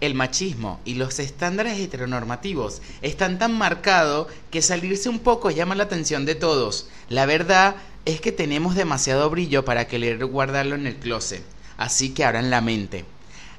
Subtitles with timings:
[0.00, 5.84] El machismo y los estándares heteronormativos están tan marcados que salirse un poco llama la
[5.84, 6.88] atención de todos.
[7.10, 7.76] La verdad
[8.06, 11.42] es que tenemos demasiado brillo para querer guardarlo en el closet,
[11.76, 13.04] así que abran la mente.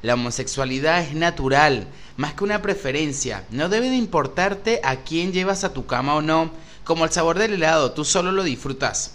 [0.02, 3.46] La homosexualidad es natural, más que una preferencia.
[3.52, 6.50] No debe de importarte a quién llevas a tu cama o no,
[6.84, 9.14] como el sabor del helado, tú solo lo disfrutas.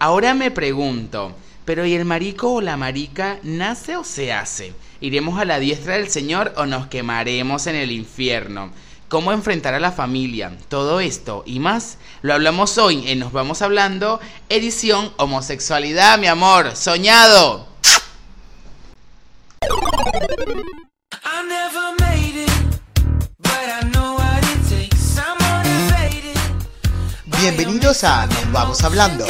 [0.00, 4.74] Ahora me pregunto, ¿pero y el marico o la marica nace o se hace?
[5.04, 8.72] ¿Iremos a la diestra del Señor o nos quemaremos en el infierno?
[9.10, 10.56] ¿Cómo enfrentar a la familia?
[10.70, 16.74] Todo esto y más lo hablamos hoy en Nos Vamos Hablando, edición Homosexualidad, mi amor,
[16.74, 17.68] soñado.
[27.26, 29.26] Bienvenidos a Nos Vamos Hablando.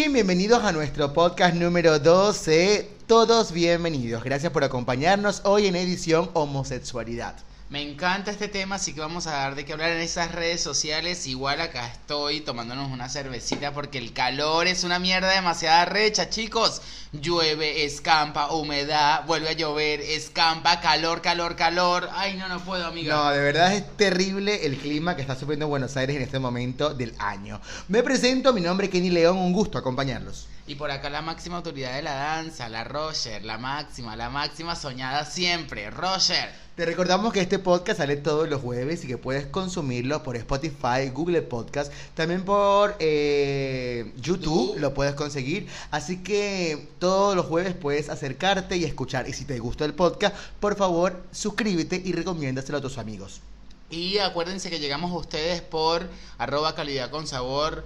[0.00, 2.88] Bien, bienvenidos a nuestro podcast número 12.
[3.06, 4.24] Todos bienvenidos.
[4.24, 7.36] Gracias por acompañarnos hoy en edición Homosexualidad.
[7.70, 10.60] Me encanta este tema, así que vamos a dar de qué hablar en esas redes
[10.60, 11.28] sociales.
[11.28, 16.82] Igual acá estoy tomándonos una cervecita porque el calor es una mierda demasiada recha, chicos.
[17.12, 22.10] Llueve, escampa, humedad, vuelve a llover, escampa, calor, calor, calor.
[22.12, 23.14] Ay, no, no puedo, amiga.
[23.14, 26.92] No, de verdad es terrible el clima que está sufriendo Buenos Aires en este momento
[26.92, 27.60] del año.
[27.86, 30.48] Me presento, mi nombre es Kenny León, un gusto acompañarlos.
[30.70, 34.76] Y por acá la máxima autoridad de la danza, la Roger, la máxima, la máxima
[34.76, 36.48] soñada siempre, Roger.
[36.76, 41.08] Te recordamos que este podcast sale todos los jueves y que puedes consumirlo por Spotify,
[41.12, 45.66] Google Podcast, también por eh, YouTube lo puedes conseguir.
[45.90, 49.28] Así que todos los jueves puedes acercarte y escuchar.
[49.28, 53.40] Y si te gustó el podcast, por favor suscríbete y recomiéndaselo a tus amigos.
[53.90, 57.84] Y acuérdense que llegamos a ustedes por arroba calidad con sabor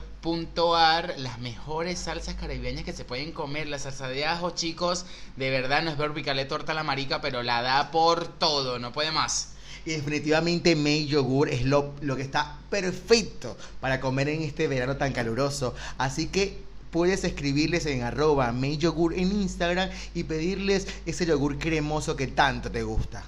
[1.18, 3.66] las mejores salsas caribeñas que se pueden comer.
[3.68, 5.04] La salsa de ajo, chicos,
[5.36, 8.90] de verdad no es ver picale torta la marica, pero la da por todo, no
[8.90, 9.50] puede más.
[9.84, 14.96] Y definitivamente May Yogur es lo, lo que está perfecto para comer en este verano
[14.96, 15.74] tan caluroso.
[15.98, 16.58] Así que
[16.90, 22.70] puedes escribirles en arroba May Yogur en Instagram y pedirles ese yogur cremoso que tanto
[22.70, 23.24] te gusta.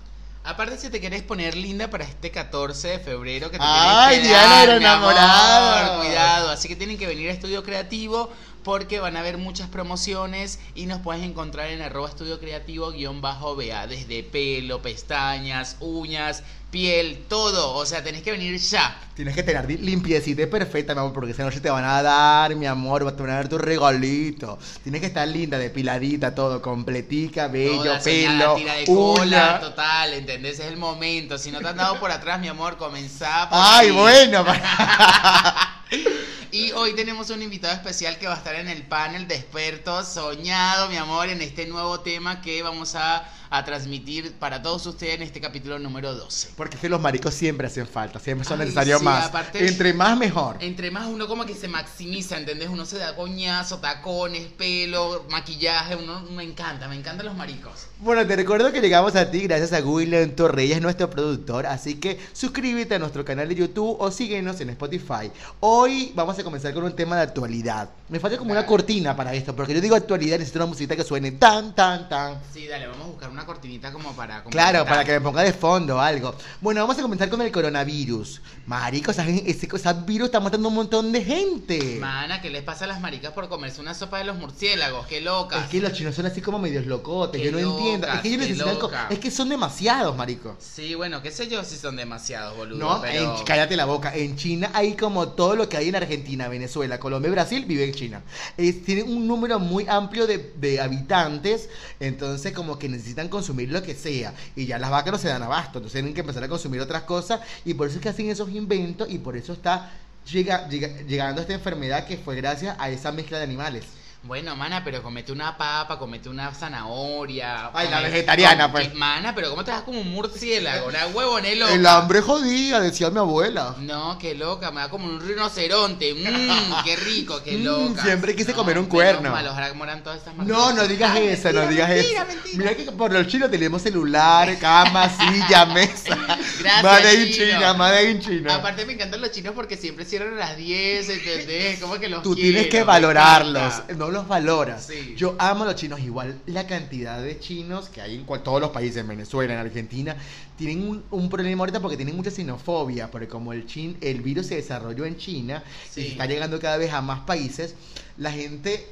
[0.47, 4.62] Aparte, si te querés poner linda para este 14 de febrero que te ¡Ay, Diana
[4.62, 5.99] era enamorada!
[5.99, 8.31] Cuidado, así que tienen que venir a Estudio Creativo
[8.66, 13.21] porque van a haber muchas promociones y nos puedes encontrar en arroba estudio creativo guion
[13.21, 17.75] bajo BA, desde pelo, pestañas, uñas, piel, todo.
[17.75, 19.00] O sea, tenés que venir ya.
[19.15, 22.66] Tienes que tener limpiecita perfecta, mi amor, porque esa noche te van a dar, mi
[22.66, 24.59] amor, vas a tener tu regalito.
[24.83, 30.59] Tienes que estar linda, depiladita, todo, completica, bello, Toda pelo, tira de cola, total, ¿entendés?
[30.59, 31.38] Es el momento.
[31.38, 33.93] Si no te han dado por atrás, mi amor, comenzá por Ay, ahí.
[33.93, 34.44] bueno.
[36.53, 40.09] Y hoy tenemos un invitado especial que va a estar en el panel de expertos
[40.09, 45.15] soñado, mi amor, en este nuevo tema que vamos a, a transmitir para todos ustedes
[45.17, 46.51] en este capítulo número 12.
[46.57, 49.27] Porque es que los maricos siempre hacen falta, siempre son Ay, necesarios sí, más.
[49.27, 50.57] aparte- Entre más, mejor.
[50.61, 52.69] Entre más uno como que se maximiza, ¿entendés?
[52.69, 57.87] Uno se da coñazo, tacones, pelo, maquillaje, uno me encanta, me encantan los maricos.
[58.01, 61.67] Bueno, te recuerdo que llegamos a ti gracias a William Torreyes, nuestro productor.
[61.67, 65.31] Así que suscríbete a nuestro canal de YouTube o síguenos en Spotify.
[65.61, 67.89] Hoy vamos a comenzar con un tema de actualidad.
[68.09, 71.03] Me falta como una cortina para esto, porque yo digo actualidad, necesito una musiquita que
[71.03, 72.39] suene tan, tan, tan.
[72.55, 74.44] Sí, dale, vamos a buscar una cortinita como para...
[74.44, 76.33] Claro, para que me ponga de fondo algo.
[76.61, 78.41] Bueno, vamos a comenzar con el coronavirus.
[78.66, 81.99] Marico, ese, ese, ese virus está matando a un montón de gente.
[82.00, 85.05] Mana, ¿qué les pasa a las maricas por comerse una sopa de los murciélagos?
[85.09, 85.65] ¡Qué locas!
[85.65, 88.06] Es que los chinos son así como medios locotes, Qué yo no entiendo.
[88.06, 88.78] Es que ellos locas, necesitan.
[88.83, 89.11] locas.
[89.11, 90.55] Es que son demasiados, marico.
[90.61, 92.78] Sí, bueno, qué sé yo si son demasiados, boludo.
[92.78, 93.37] No, pero...
[93.37, 94.15] en- cállate la boca.
[94.15, 97.83] En China hay como todo lo que hay en Argentina, Venezuela, Colombia y Brasil vive
[97.84, 98.23] en China.
[98.57, 101.69] Es- tienen un número muy amplio de, habitantes,
[101.99, 104.33] entonces como que necesitan consumir lo que sea.
[104.55, 107.03] Y ya las vacas no se dan abasto, entonces tienen que empezar a consumir otras
[107.03, 109.91] cosas y por eso es que hacen esos inventos y por eso está
[110.31, 113.84] llega- llegando esta enfermedad que fue gracias a esa mezcla de animales.
[114.26, 117.71] Bueno, mana, pero comete una papa, comete una zanahoria.
[117.72, 118.92] Ay, la vegetariana, pues.
[118.95, 120.89] Mana, pero ¿cómo te das como un murciélago?
[120.89, 121.68] Una huevonelo.
[121.68, 123.77] El hambre jodía, decía mi abuela.
[123.78, 126.12] No, qué loca, me da como un rinoceronte.
[126.15, 128.03] Mmm, qué rico, qué Mm, loca.
[128.03, 129.30] siempre quise No, comer un menos cuerno.
[129.30, 132.27] mal, ojalá que mueran todas estas No, no digas Ay, eso, no digas mentira, eso.
[132.34, 132.59] mentira.
[132.59, 136.16] Mira que por los chinos tenemos celular, cama, silla, mesa.
[136.59, 137.47] Gracias, Made in chino.
[137.53, 138.54] China, Made in China.
[138.56, 141.78] Aparte me encantan los chinos porque siempre cierran a las 10, ¿entendés?
[141.78, 143.95] Como que los Tú quiero, tienes que me valorarlos, encanta.
[143.95, 144.86] no los valoras.
[144.86, 145.15] Sí.
[145.16, 148.71] Yo amo a los chinos, igual la cantidad de chinos que hay en todos los
[148.71, 150.16] países, en Venezuela, en Argentina,
[150.57, 154.47] tienen un, un problema ahorita porque tienen mucha xenofobia, porque como el, chin, el virus
[154.47, 156.01] se desarrolló en China Sí.
[156.01, 157.74] y está llegando cada vez a más países,
[158.18, 158.86] la gente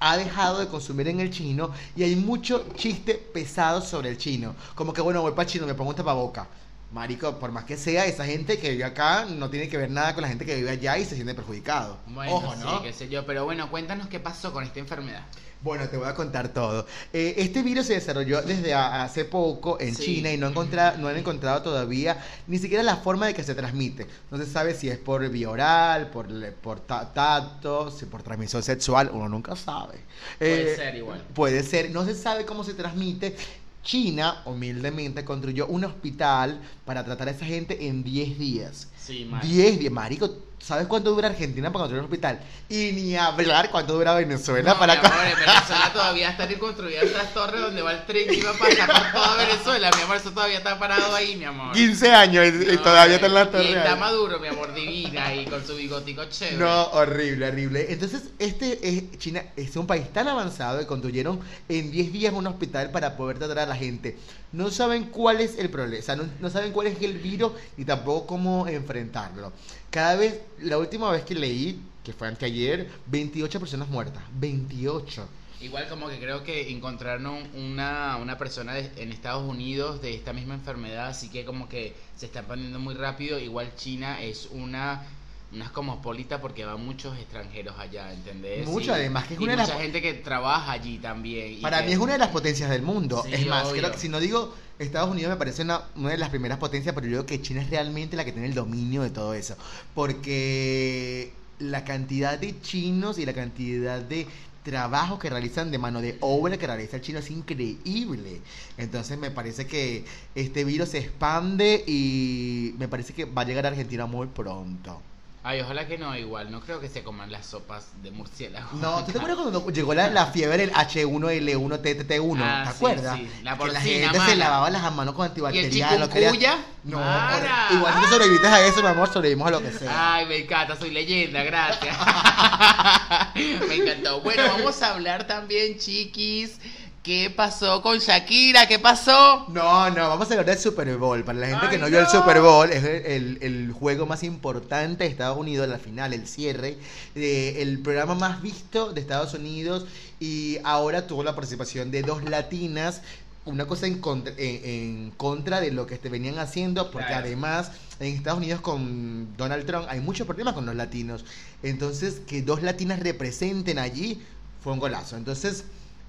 [0.00, 4.54] ha dejado de consumir en el chino y hay mucho chiste pesado sobre el chino.
[4.74, 6.46] Como que, bueno, voy para chino, me pongo un tapaboca.
[6.94, 10.14] Marico, por más que sea, esa gente que vive acá no tiene que ver nada
[10.14, 11.98] con la gente que vive allá y se siente perjudicado.
[12.06, 12.78] Bueno, Ojo, ¿no?
[12.78, 13.26] sí, qué sé yo.
[13.26, 15.22] Pero bueno, cuéntanos qué pasó con esta enfermedad.
[15.60, 16.86] Bueno, te voy a contar todo.
[17.12, 20.04] Eh, este virus se desarrolló desde hace poco en Sí.
[20.04, 23.56] China y no, encontra- no han encontrado todavía ni siquiera la forma de que se
[23.56, 24.06] transmite.
[24.30, 28.62] No se sabe si es por vía oral, por, por ta- tacto, si por transmisión
[28.62, 29.98] sexual, uno nunca sabe.
[30.38, 31.24] Puede Eh, ser igual.
[31.34, 33.34] Puede ser, no se sabe cómo se transmite.
[33.84, 38.88] China, humildemente, construyó un hospital para tratar a esa gente en 10 días.
[38.96, 39.46] Sí, mal.
[39.46, 40.30] 10 días, marico.
[40.64, 42.40] ¿Sabes cuánto dura Argentina para construir un hospital?
[42.70, 44.94] Y ni hablar cuánto dura Venezuela No, para...
[44.94, 48.50] mi amor, en Venezuela todavía están construidas las torres donde va el tren que iba
[48.50, 51.74] a pasar por toda Venezuela, mi amor, eso todavía está parado ahí, mi amor.
[51.74, 53.76] 15 años y, y No, todavía está eh, en la Y torre.
[53.76, 53.96] está.
[53.96, 56.56] Maduro, mi amor, divina, y con su bigotico chévere.
[56.56, 57.86] No, horrible, horrible.
[57.92, 62.46] Entonces, este es, China es un país tan avanzado que construyeron en 10 días un
[62.46, 64.16] hospital para poder tratar a la gente.
[64.52, 67.52] No saben cuál es el problema, o sea, no, no saben cuál es el virus
[67.76, 69.52] ni tampoco cómo enfrentarlo.
[69.94, 74.24] Cada vez, la última vez que leí, que fue anteayer, 28 personas muertas.
[74.40, 75.24] 28.
[75.60, 80.54] Igual como que creo que encontraron una, una persona en Estados Unidos de esta misma
[80.54, 83.38] enfermedad, así que como que se está expandiendo muy rápido.
[83.38, 85.06] Igual China es una,
[85.54, 88.66] una cosmopolita porque van muchos extranjeros allá, ¿entendés?
[88.66, 91.52] Mucho, Y- además, que es y una de mucha las- gente que trabaja allí también.
[91.54, 93.22] y Para que- mí es una de las potencias del mundo.
[93.24, 93.80] Sí, es más, obvio.
[93.80, 96.94] creo que si no digo Estados Unidos me parece una, una de las primeras potencias,
[96.94, 99.56] pero yo creo que China es realmente la que tiene el dominio de todo eso.
[99.94, 104.26] Porque la cantidad de chinos y la cantidad de
[104.64, 108.40] trabajo que realizan de mano de obra que realiza el chino es increíble.
[108.78, 110.04] Entonces me parece que
[110.34, 115.00] este virus se expande y me parece que va a llegar a Argentina muy pronto.
[115.46, 116.50] Ay, ojalá que no, igual.
[116.50, 118.66] No creo que se coman las sopas de murciélago.
[118.78, 122.40] No, ¿tú te acuerdas cuando llegó la, la fiebre del H1L1 TTT1?
[122.42, 123.16] Ah, ¿Te sí, acuerdas?
[123.18, 125.30] sí, la que la porcina gente se lavaba las manos con ¿Y el
[125.66, 126.08] antibacterial.
[126.08, 126.64] quería-?
[126.84, 127.68] No, Mara.
[127.72, 130.14] igual si sobreviviste a eso, mi amor, sobrevivimos a lo que sea.
[130.14, 131.94] Ay, me encanta, soy leyenda, gracias.
[133.68, 134.22] me encantó.
[134.22, 136.58] Bueno, vamos a hablar también, chiquis.
[137.04, 138.66] ¿Qué pasó con Shakira?
[138.66, 139.46] ¿Qué pasó?
[139.50, 141.22] No, no, vamos a hablar del Super Bowl.
[141.22, 142.10] Para la gente que Ay, no vio el no.
[142.10, 146.26] Super Bowl, es el, el- el juego más importante de Estados Unidos, la final, el
[146.26, 146.78] cierre,
[147.14, 149.84] eh, el programa más visto de Estados Unidos
[150.18, 153.02] y ahora tuvo la participación de dos latinas.
[153.44, 157.26] Una cosa en contra, en, en contra de lo que te venían haciendo, porque Claro.
[157.26, 157.70] además
[158.00, 161.26] en Estados Unidos con Donald Trump hay muchos problemas con los latinos.
[161.62, 164.22] Entonces, que dos latinas representen allí
[164.62, 165.18] fue un golazo.
[165.18, 165.64] Entonces,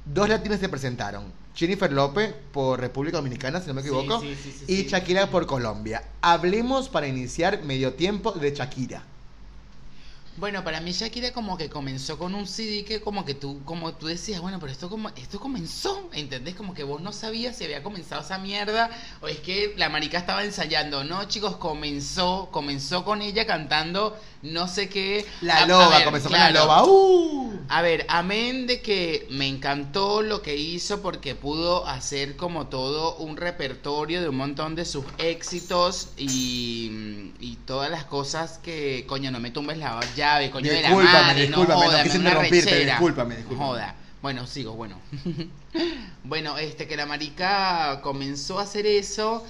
[0.06, 1.32] dos latinas se presentaron.
[1.56, 4.88] Jennifer López por República Dominicana, si no me equivoco, sí, sí, sí, y.
[4.88, 6.04] Shakira por Colombia.
[6.22, 9.04] Hablemos para iniciar medio tiempo de Shakira.
[10.38, 13.94] Bueno, para mí Shakira como que comenzó con un CD que como que tú, como
[13.96, 16.56] tú decías, bueno, pero esto como, esto comenzó, ¿entendés?
[16.56, 18.90] Como que vos no sabías si había comenzado esa mierda
[19.22, 21.06] o es que la marica estaba ensayando.
[21.06, 25.26] No, chicos, comenzó, comenzó con ella cantando no sé qué.
[25.40, 26.60] La A- a loba, ver, comenzó claro.
[26.60, 26.84] con la loba.
[26.86, 27.66] ¡Uh!
[27.68, 33.16] A ver, amén de que me encantó lo que hizo porque pudo hacer como todo
[33.18, 39.32] un repertorio de un montón de sus éxitos y, y todas las cosas que, coño,
[39.32, 39.94] no me tumbes la
[40.26, 43.68] llave, coño de la madre, discúlpame, no no joda, quise da una interrumpirte, discúlpame, discúlpame.
[43.68, 43.96] Joda.
[44.22, 45.00] Bueno, sigo, bueno.
[46.24, 49.46] bueno, este que la marica comenzó a hacer eso,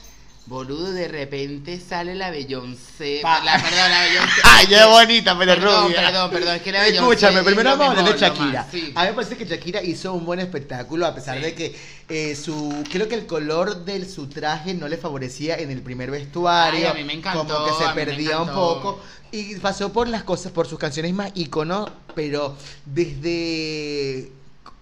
[0.47, 4.41] boludo, de repente sale la Beyoncé, Pa- la, perdón, la Beyoncé.
[4.43, 6.01] ¡Ay, qué bonita, pero Perdón, rubia!
[6.01, 8.61] perdón, perdón, es que la Beyoncé Escúchame, es primero vamos a hablar de Shakira.
[8.63, 8.91] más, sí.
[8.95, 11.43] A mí me parece que Shakira hizo un buen espectáculo, a pesar Sí.
[11.43, 11.75] de que
[12.09, 12.83] eh, su.
[12.91, 16.79] Creo que el color de su traje no le favorecía en el primer vestuario.
[16.87, 18.99] Ay, a mí me encantó, Como que se perdía un poco.
[19.31, 24.31] Y pasó por las cosas, por sus canciones más íconos, pero desde.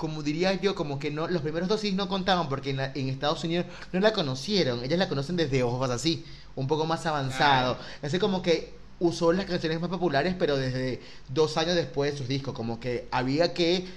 [0.04, 2.92] Como diría yo, como que no, los primeros dos sí no contaban porque en, la-
[2.94, 4.84] en Estados Unidos no la conocieron.
[4.84, 6.26] Ellas la conocen desde ojos así,
[6.58, 7.78] un poco más avanzado.
[8.02, 12.28] Así como que usó las canciones más populares, pero desde dos años después de sus
[12.28, 13.88] discos, como que había que,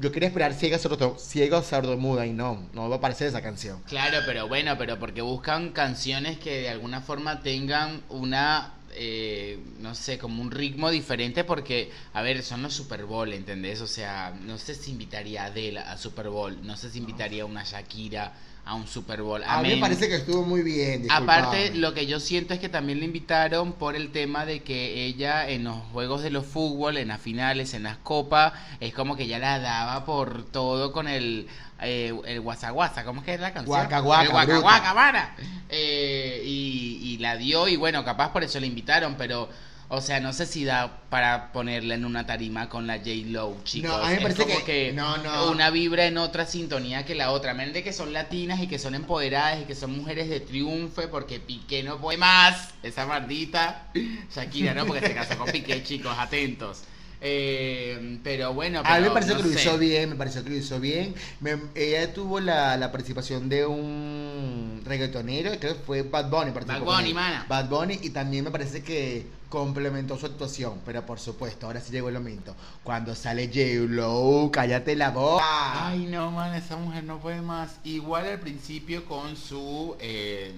[0.00, 3.80] yo quería esperar ciega sordo, ciega sordomuda y no, no va a aparecer esa canción.
[3.88, 9.94] Claro, pero bueno, pero porque buscan canciones que de alguna forma tengan una, eh, no
[9.94, 13.80] sé, como un ritmo diferente porque, a ver, son los Super Bowl, ¿entendés?
[13.80, 17.42] O sea, no sé si invitaría a Adele a Super Bowl, no sé si invitaría
[17.42, 18.32] a una Shakira
[18.66, 19.42] a un Super Bowl.
[19.46, 21.06] A mí me parece que estuvo muy bien.
[21.08, 25.04] Aparte, lo que yo siento es que también le invitaron por el tema de que
[25.04, 29.16] ella en los juegos de los fútbol, en las finales, en las copas, es como
[29.16, 31.46] que ya la daba por todo con el
[31.80, 33.76] eh, el guasa guasa, ¿cómo es que es la canción?
[33.76, 35.36] Guaca, guaca, el guaca guaca.
[35.68, 39.48] Eh, y, y la dio y bueno, capaz por eso le invitaron, pero
[39.88, 43.56] O sea, no sé si da para ponerla en una tarima con la J Lo,
[43.62, 43.88] chicos.
[43.90, 45.50] No, a mí me Es parece como que- no, no.
[45.52, 47.54] una vibra en otra sintonía que la otra.
[47.54, 51.38] Mente que son latinas y que son empoderadas y que son mujeres de triunfo porque
[51.38, 52.70] Piqué no puede más.
[52.82, 53.86] Esa maldita
[54.34, 54.86] Shakira, ¿no?
[54.86, 56.82] Porque se casó con Piqué, chicos, atentos.
[57.28, 59.60] Eh, pero bueno, A mí me pareció no que lo sé.
[59.62, 61.14] hizo bien, me pareció que lo hizo bien.
[61.40, 66.52] Me- ella tuvo la, la participación de un reggaetonero, creo que fue Bad Bunny.
[66.52, 67.44] Bad Bunny, mana.
[67.48, 71.90] Bad Bunny y también me parece que complementó su actuación, pero por supuesto, ahora sí
[71.92, 72.54] llegó el momento.
[72.84, 75.88] Cuando sale J-Lo, cállate la boca.
[75.88, 77.76] Ay, no, man, esa mujer no puede más.
[77.84, 80.52] Igual al principio con su eh,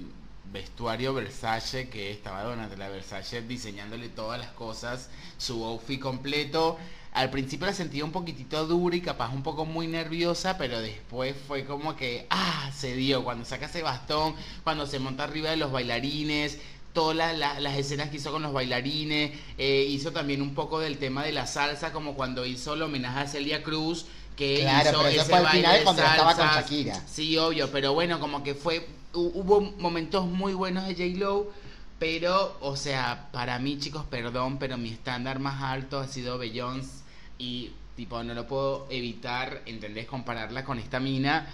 [0.52, 6.78] vestuario Versace, que estaba Donatella Versace diseñándole todas las cosas, su outfit completo.
[7.12, 11.34] Al principio la sentía un poquitito dura y capaz un poco muy nerviosa, pero después
[11.46, 13.24] fue como que, ah, se dio.
[13.24, 16.58] Cuando saca ese bastón, cuando se monta arriba de los bailarines,
[16.92, 20.80] todas la- la- las escenas que hizo con los bailarines, eh, hizo también un poco
[20.80, 24.06] del tema de la salsa, como cuando hizo el homenaje a Celia Cruz,
[24.38, 26.46] que Claro, hizo pero eso ese fue al final cuando estaba con.
[26.46, 27.02] Shakira.
[27.06, 31.50] Sí, obvio, pero bueno, como que fue, hu- hubo momentos muy buenos de J-Lo,
[31.98, 37.02] pero, o sea, para mí, chicos, perdón, pero mi estándar más alto ha sido Beyoncé
[37.38, 40.06] y, tipo, no lo puedo evitar, ¿entendés?
[40.06, 41.46] Compararla con esta mina.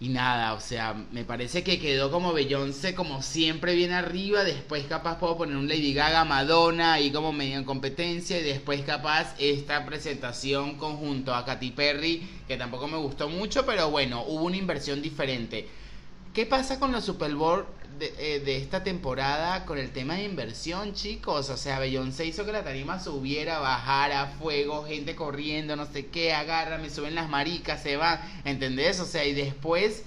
[0.00, 4.84] Y nada, o sea, me parece que quedó como Beyoncé como siempre bien arriba, después
[4.84, 9.34] capaz puedo poner un Lady Gaga, Madonna ahí como medio en competencia y después capaz
[9.40, 14.56] esta presentación conjunto a Katy Perry, que tampoco me gustó mucho, pero bueno, hubo una
[14.56, 15.66] inversión diferente.
[16.38, 17.66] ¿Qué pasa con los Super Bowl
[17.98, 21.50] de, eh, de esta temporada con el tema de inversión, chicos?
[21.50, 26.32] O sea, Beyoncé hizo que la tarima subiera, bajara, fuego, gente corriendo, no sé qué,
[26.32, 29.00] agarra, me suben las maricas, se van, ¿entendés?
[29.00, 30.04] O sea, y después,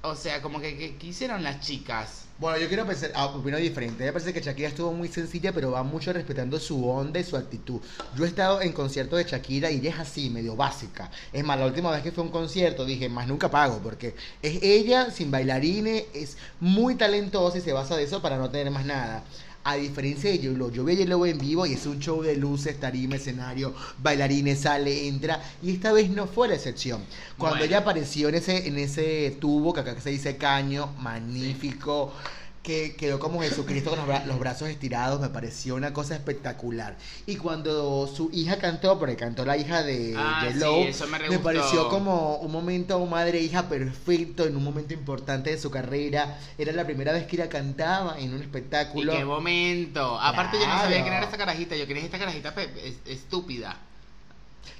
[0.00, 2.27] o sea, como que, que- ¿qué hicieron las chicas?
[2.40, 4.04] Bueno, yo quiero pensar, ah, opino diferente.
[4.04, 7.36] Me parece que Shakira estuvo muy sencilla, pero va mucho respetando su onda y su
[7.36, 7.80] actitud.
[8.16, 11.10] Yo he estado en conciertos de Shakira y es así, medio básica.
[11.32, 14.14] Es más, la última vez que fue a un concierto dije, más nunca pago, porque
[14.40, 18.70] es ella sin bailarines, es muy talentosa y se basa de eso para no tener
[18.70, 19.24] más nada.
[19.64, 22.36] A diferencia de J-Lo, yo vi a J-Lo en vivo y es un show de
[22.36, 25.42] luces, tarima, escenario, bailarines, sale, entra.
[25.62, 27.02] Y esta vez no fue la excepción.
[27.36, 27.66] Cuando Bueno.
[27.66, 32.12] ella apareció en ese, en ese tubo, que acá se dice caño, magnífico,
[32.62, 36.96] que quedó como Jesucristo con los, bra- los brazos estirados, me pareció una cosa espectacular.
[37.26, 42.36] Y cuando su hija cantó, porque cantó la hija de Ah, sí, me pareció como
[42.36, 46.38] un momento madre-hija perfecto, en un momento importante de su carrera.
[46.58, 49.12] Era la primera vez que ella cantaba en un ¿Y espectáculo.
[49.12, 50.18] qué momento?
[50.20, 52.54] Aparte yo no sabía quién era esta carajita, yo quería esta carajita
[53.06, 53.76] estúpida.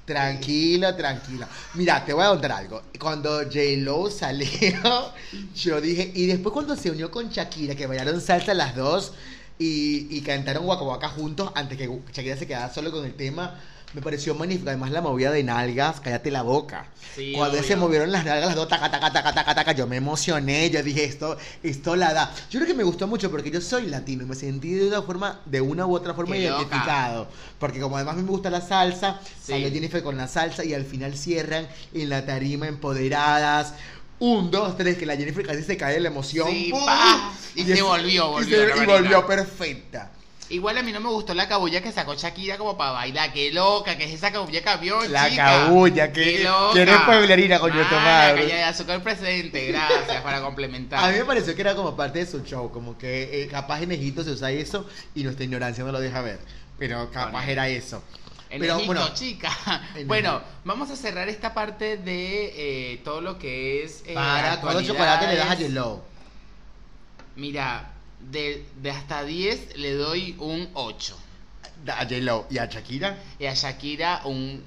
[0.05, 1.49] Tranquila, tranquila.
[1.75, 2.83] Mira, te voy a contar algo.
[2.99, 4.49] Cuando J-Lo salió,
[5.55, 9.13] yo dije, y después cuando se unió con Shakira, que bailaron salsa las dos
[9.59, 13.61] y, y cantaron Waka Waka juntos, antes que Shakira se quedara solo con el tema,
[13.95, 14.69] me pareció magnífico.
[14.69, 16.87] Además, la movida de nalgas, cállate la boca.
[17.17, 17.67] Sí, cuando obvio.
[17.69, 20.69] se movieron las nalgas, las dos, taca, taca, taca, taca, taca, yo me emocioné.
[20.71, 22.33] Yo dije, esto, esto la da.
[22.51, 25.03] Yo creo que me gustó mucho porque yo soy latino y me sentí de una
[25.03, 26.59] forma, de una u otra forma Qué loca.
[26.63, 27.29] identificado.
[27.59, 29.53] Porque como además me gusta la salsa, Sí.
[29.53, 33.75] salió Jennifer con la salsa y al final cierran en la tarima empoderadas.
[34.21, 36.49] Un, dos, tres, que la Jennifer casi se cae de la emoción.
[36.51, 37.33] Sí, pa.
[37.55, 40.11] Y se es- volvió, y volvió se- y volvió perfecta.
[40.51, 43.33] Igual a mí no me gustó la cabulla que sacó Shakira como para bailar.
[43.35, 45.45] Qué loca, que es esa cabulla que avió, La chica.
[45.45, 46.73] cabulla, que- Qué loca.
[46.75, 48.47] que eres pueblerina, coño, tu madre.
[48.47, 51.05] de azúcar presente, gracias, para complementar.
[51.05, 53.83] A mí me pareció que era como parte de su show, como que eh, capaz
[53.83, 56.39] en Egipto se usa eso y nuestra ignorancia no lo deja ver.
[56.79, 57.49] Pero capaz Bueno.
[57.51, 58.03] era eso.
[58.49, 59.51] En Pero Egipto, bueno, chica.
[59.97, 60.49] En Bueno, Egipto.
[60.65, 64.03] vamos a cerrar esta parte de eh, todo lo que es.
[64.07, 65.55] eh, para todo chocolate le das a.
[65.57, 66.03] Yellow.
[67.37, 67.93] Mira,
[68.31, 71.17] de, de hasta 10 le doy un 8.
[71.89, 73.19] A J-Lo y a Shakira.
[73.39, 74.63] Y a Shakira un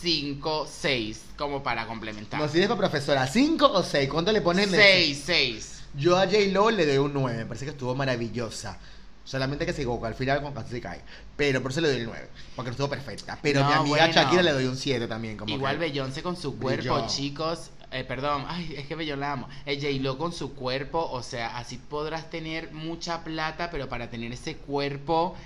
[0.00, 2.40] 5, 6, como para complementar.
[2.40, 4.08] Nos para profesora, ¿cinco o seis?
[4.08, 5.68] ¿Cuánto le pones en el- 6, 6.
[5.94, 8.78] Yo a J-Lo le doy un 9, me parece que estuvo maravillosa.
[9.24, 11.00] Solamente que se equivocó al final con casi se cae.
[11.36, 13.38] Pero por eso le doy el 9, porque estuvo perfecta.
[13.40, 14.12] Pero a mi No, amiga bueno.
[14.14, 15.36] Shakira le doy un 7 también.
[15.36, 17.70] Como Igual que- Beyoncé con su cuerpo, chicos.
[17.92, 19.48] Eh, perdón, ay, es que Beyoncé la amo.
[19.66, 24.32] Eh, J-Lo con su cuerpo, o sea, así podrás tener mucha plata, pero para tener
[24.32, 25.36] ese cuerpo.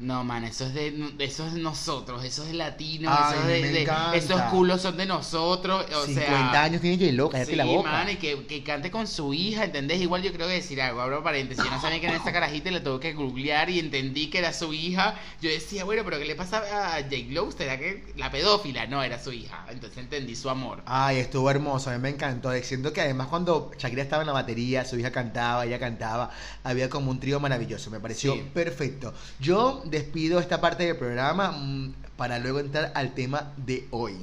[0.00, 3.70] No, man, eso es de eso es nosotros, eso es latino, Ay, eso es de,
[3.84, 7.66] de- esos culos son de nosotros, o 50 sea, años tiene J-Lo, cállate sí, la
[7.66, 7.90] boca.
[7.90, 10.00] man, y que, que cante con su hija, ¿entendés?
[10.00, 12.70] Igual yo creo que decir algo, abro paréntesis, yo no sabía que era esta carajita
[12.70, 15.16] y la tuve que googlear y entendí que era su hija.
[15.42, 16.62] Yo decía, bueno, pero ¿qué le pasa
[16.96, 17.52] a Jake Lowe?
[17.52, 18.86] ¿Será que la pedófila?
[18.86, 19.66] No, era su hija.
[19.68, 20.82] Entonces entendí su amor.
[20.86, 22.50] Ay, estuvo hermoso, a mí me encantó.
[22.62, 26.30] Siento que además cuando Shakira estaba en la batería, su hija cantaba, ella cantaba,
[26.64, 28.42] había como un trío maravilloso, me pareció Sí.
[28.54, 29.12] perfecto.
[29.40, 34.16] Yo despido esta parte del programa mm, para luego entrar al tema de hoy.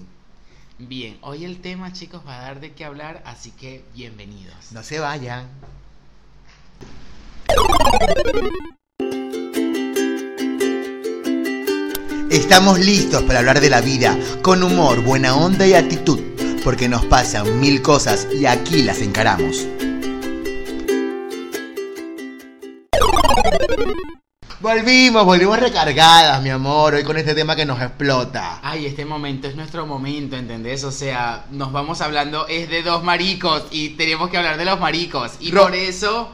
[0.80, 4.72] Bien, hoy el tema, chicos, va a dar de qué hablar, así que bienvenidos.
[4.72, 5.48] No se vayan.
[12.30, 16.20] Estamos listos para hablar de la vida, con humor, buena onda y actitud,
[16.64, 19.66] porque nos pasan mil cosas y aquí las encaramos.
[24.60, 28.60] Volvimos, volvimos recargadas, mi amor, hoy con este tema que nos explota.
[28.64, 30.84] Ay, este momento es nuestro momento, ¿entendés?
[30.84, 34.80] O sea, nos vamos hablando, es de dos maricos y tenemos que hablar de los
[34.80, 35.34] maricos.
[35.40, 36.32] Y Ro- por eso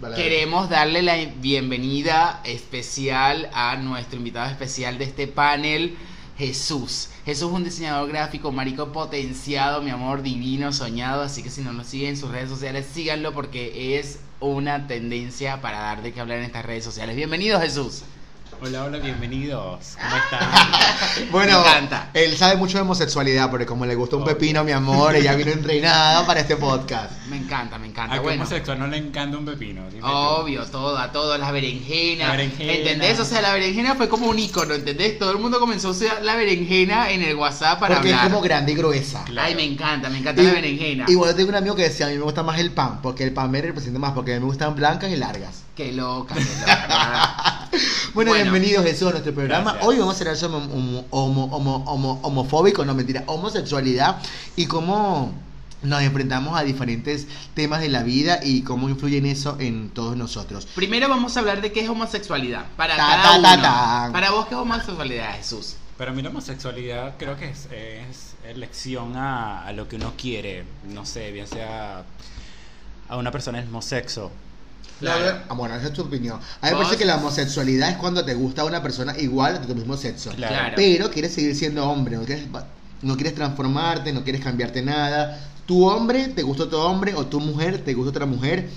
[0.00, 5.98] Vale, queremos darle la bienvenida especial a nuestro invitado especial de este panel,
[6.38, 7.10] Jesús.
[7.24, 11.22] Jesús es un diseñador gráfico, marico potenciado, mi amor, divino, soñado.
[11.22, 15.60] Así que si no lo siguen en sus redes sociales, síganlo porque es una tendencia
[15.60, 17.14] para dar de qué hablar en estas redes sociales.
[17.14, 18.02] Bienvenido, Jesús.
[18.64, 19.96] Hola, hola, bienvenidos.
[20.00, 20.48] ¿Cómo están?
[21.32, 22.10] Bueno, Me encanta.
[22.14, 24.38] él sabe mucho de homosexualidad, porque como le gusta un Obvio.
[24.38, 27.10] pepino, mi amor, ella vino entrenada para este podcast.
[27.28, 28.14] Me encanta, me encanta.
[28.14, 28.42] A qué bueno.
[28.42, 29.82] homosexual no le encanta un pepino.
[29.90, 30.06] Dime tú.
[30.06, 32.28] Obvio, todo, a todo, las berenjenas.
[32.28, 32.72] La berenjena.
[32.72, 33.18] ¿Entendés?
[33.18, 35.18] O sea, la berenjena fue como un icono, ¿entendés?
[35.18, 38.26] Todo el mundo comenzó a usar la berenjena en el WhatsApp para porque hablar.
[38.26, 39.24] es como grande y gruesa.
[39.24, 39.48] Claro.
[39.48, 41.06] Ay, me encanta, me encanta la berenjena.
[41.08, 43.24] Igual yo tengo un amigo que decía, a mí me gusta más el pan, porque
[43.24, 45.62] el pan me representa más, porque a mí me gustan blancas y largas.
[45.76, 47.68] Qué loca, qué loca.
[48.14, 48.50] Bueno, Bueno.
[48.52, 49.70] bienvenidos Jesús a nuestro programa.
[49.72, 49.88] Gracias.
[49.88, 54.20] Hoy vamos a hablar sobre homo- homo- homo- homo- homofóbico, no mentira, homosexualidad
[54.54, 55.32] y cómo
[55.82, 60.66] nos enfrentamos a diferentes temas de la vida y cómo influyen eso en todos nosotros.
[60.74, 62.66] Primero vamos a hablar de qué es homosexualidad.
[62.76, 64.12] Para Ta, cada ta, ta, uno.
[64.12, 65.76] Para vos, ¿qué es homosexualidad, Jesús?
[65.96, 70.64] Para mí la homosexualidad creo que es, es elección a, a lo que uno quiere.
[70.92, 72.04] No sé, bien sea
[73.08, 74.30] a una persona del mismo sexo.
[75.02, 75.38] Claro.
[75.48, 76.36] Ah, bueno, esa es tu opinión.
[76.60, 79.60] A mí me Vos- parece que la homosexualidad es cuando te gusta una persona igual
[79.60, 80.30] de tu mismo sexo.
[80.32, 80.74] Claro.
[80.76, 82.44] Pero quieres seguir siendo hombre, no quieres,
[83.02, 85.48] no quieres transformarte, no quieres cambiarte nada.
[85.66, 88.68] Tu hombre te gusta otro hombre o tu mujer te gusta otra mujer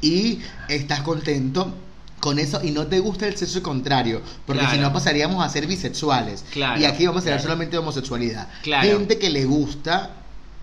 [0.00, 1.74] y estás contento
[2.20, 4.74] con eso y no te gusta el sexo contrario, porque Claro.
[4.76, 6.42] si no pasaríamos a ser bisexuales.
[6.52, 7.42] Claro, y aquí vamos a hablar claro.
[7.42, 8.48] solamente de homosexualidad.
[8.62, 8.88] Claro.
[8.88, 10.10] Gente que le gusta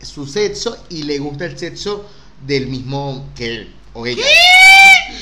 [0.02, 2.10] su sexo y le gusta el sexo
[2.48, 4.24] del mismo que él o ella.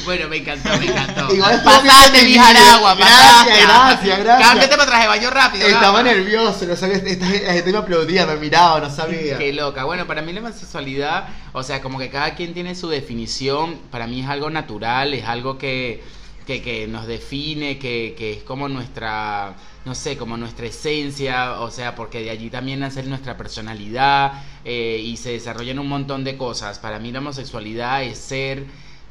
[0.06, 1.34] Bueno, me encantó, me encantó.
[1.34, 1.62] Igual
[2.12, 4.48] bien mi jaragua, Gracias, gracias, gracias.
[4.50, 5.68] Cámbiate para traje baño rápido.
[5.68, 9.38] Estaba nervioso, no sabía, esta- la gente me aplaudía, me miraba, no sabía.
[9.38, 9.84] Qué loca.
[9.84, 14.08] Bueno, para mí la homosexualidad, o sea, como que cada quien tiene su definición, para
[14.08, 16.04] mí es algo natural, es algo que,
[16.48, 19.54] que, que nos define, que, que es como nuestra,
[19.86, 24.34] no sé, como nuestra esencia, o sea, porque de allí también nace nuestra personalidad
[24.66, 26.80] eh, y se desarrollan un montón de cosas.
[26.80, 28.66] Para mí la homosexualidad es ser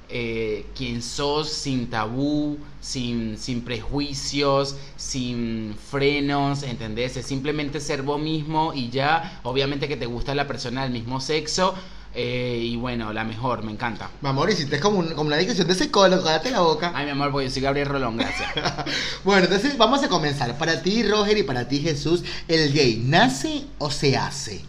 [0.08, 7.16] eh, quien sos sin tabú, sin, sin prejuicios, sin frenos, ¿entendés?
[7.16, 11.20] Es simplemente ser vos mismo y ya, obviamente que te gusta la persona del mismo
[11.20, 11.74] sexo
[12.14, 14.10] eh, y bueno, la mejor, me encanta.
[14.22, 16.90] Mi amor, hiciste como, un- como una descripción de psicólogo, cállate la boca.
[16.94, 18.48] Ay, mi amor, porque yo soy Gabriel Rolón, gracias.
[19.24, 20.56] Bueno, entonces vamos a comenzar.
[20.56, 24.62] Para ti, Roger, y para ti, Jesús, ¿el gay nace o se hace?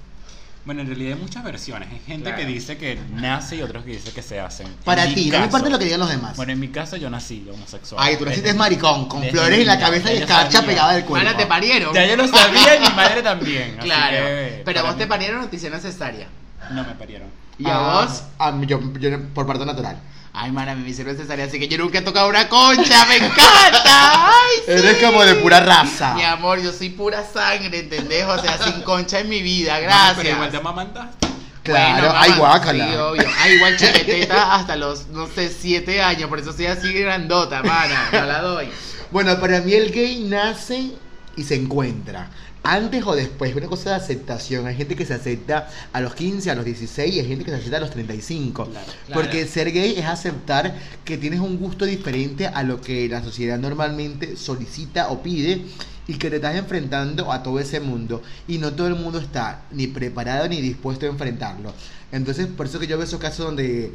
[0.66, 1.90] Bueno, en realidad hay muchas versiones.
[1.92, 2.38] Hay gente Claro.
[2.38, 4.68] que dice que nace y otros que dice que se hacen.
[4.68, 6.36] En Para ti, no me importa lo que digan los demás.
[6.36, 8.04] Bueno, en mi caso yo nací homosexual.
[8.06, 11.26] Ay, tú naciste maricón, con desde flores en la cabeza y escarcha pegada del cuerpo.
[11.26, 11.94] Mana, te parieron.
[11.94, 13.76] Ya yo lo sabía y mi madre también.
[13.80, 14.18] así Claro.
[14.18, 16.28] que Pero vos te mí- parieron o te hicieron cesárea.
[16.72, 17.30] No me parieron.
[17.58, 18.24] ¿Y a Ah, vos?
[18.38, 19.98] a mí, yo, yo por parto natural.
[20.42, 24.28] Ay, mana, me hicieron cesárea, así que yo nunca he tocado una concha, me encanta.
[24.30, 24.72] Ay, sí.
[24.72, 26.14] Eres como de pura raza.
[26.14, 28.26] Mi amor, yo soy pura sangre, ¿entendés?
[28.26, 30.18] O sea, sin concha en mi vida, Mami, gracias.
[30.18, 31.28] Pero igual te amamantaste.
[31.62, 32.88] Claro, Bueno, ay, guácala.
[32.88, 33.28] Sí, obvio.
[33.38, 38.10] Ay, igual chiqueteta hasta los, no sé, siete años, por eso soy así grandota, mana,
[38.14, 38.70] no la doy.
[39.12, 40.92] Bueno, para mí el gay nace
[41.36, 42.30] y se encuentra.
[42.64, 44.68] Antes o después, una cosa de aceptación.
[44.68, 47.52] Hay gente que se acepta a los 15, a los 16 y hay gente que
[47.52, 48.66] se acepta a los 35.
[48.66, 49.22] Claro, claro.
[49.22, 53.58] Porque ser gay es aceptar que tienes un gusto diferente a lo que la sociedad
[53.58, 55.64] normalmente solicita o pide
[56.10, 59.62] y que te estás enfrentando a todo ese mundo y no todo el mundo está
[59.72, 61.72] ni preparado ni dispuesto a enfrentarlo.
[62.12, 63.94] Entonces, por eso que yo veo esos casos donde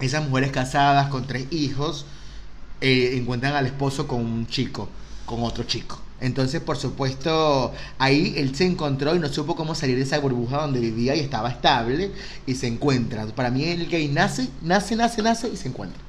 [0.00, 2.04] esas mujeres casadas con tres hijos
[2.80, 4.88] eh, encuentran al esposo con un chico,
[5.24, 6.00] con otro chico.
[6.20, 10.58] Entonces, por supuesto, ahí él se encontró y no supo cómo salir de esa burbuja
[10.62, 12.12] donde vivía y estaba estable
[12.46, 13.26] y se encuentra.
[13.28, 16.02] Para mí el gay nace, nace, nace, nace y se encuentra.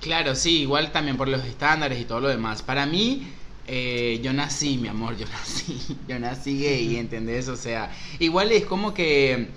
[0.00, 2.62] Claro, sí, igual también por los estándares y todo lo demás.
[2.62, 3.34] Para mí,
[3.66, 7.48] eh, yo nací, mi amor, yo nací, yo nací gay, ¿entendés?
[7.48, 9.48] O sea, igual es como que,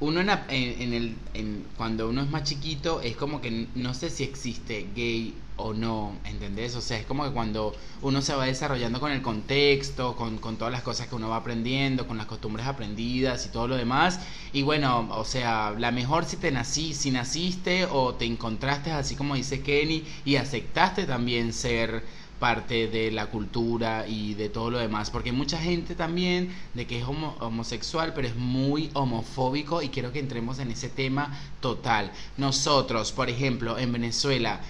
[0.00, 3.92] uno en, en- en el, en- cuando uno es más chiquito es como que no
[3.94, 6.74] sé si existe gay o no, ¿entendés?
[6.76, 10.56] O sea, es como que cuando uno se va desarrollando con el contexto, con, con
[10.56, 14.20] todas las cosas que uno va aprendiendo, con las costumbres aprendidas y todo lo demás.
[14.52, 19.16] Y bueno, o sea, la mejor si te nací, si naciste o te encontraste así
[19.16, 22.04] como dice Kenny y aceptaste también ser
[22.38, 26.86] parte de la cultura y de todo lo demás, porque hay mucha gente también de
[26.86, 31.36] que es homo- homosexual, pero es muy homofóbico y quiero que entremos en ese tema
[31.60, 32.12] total.
[32.36, 34.60] Nosotros, por ejemplo, en Venezuela,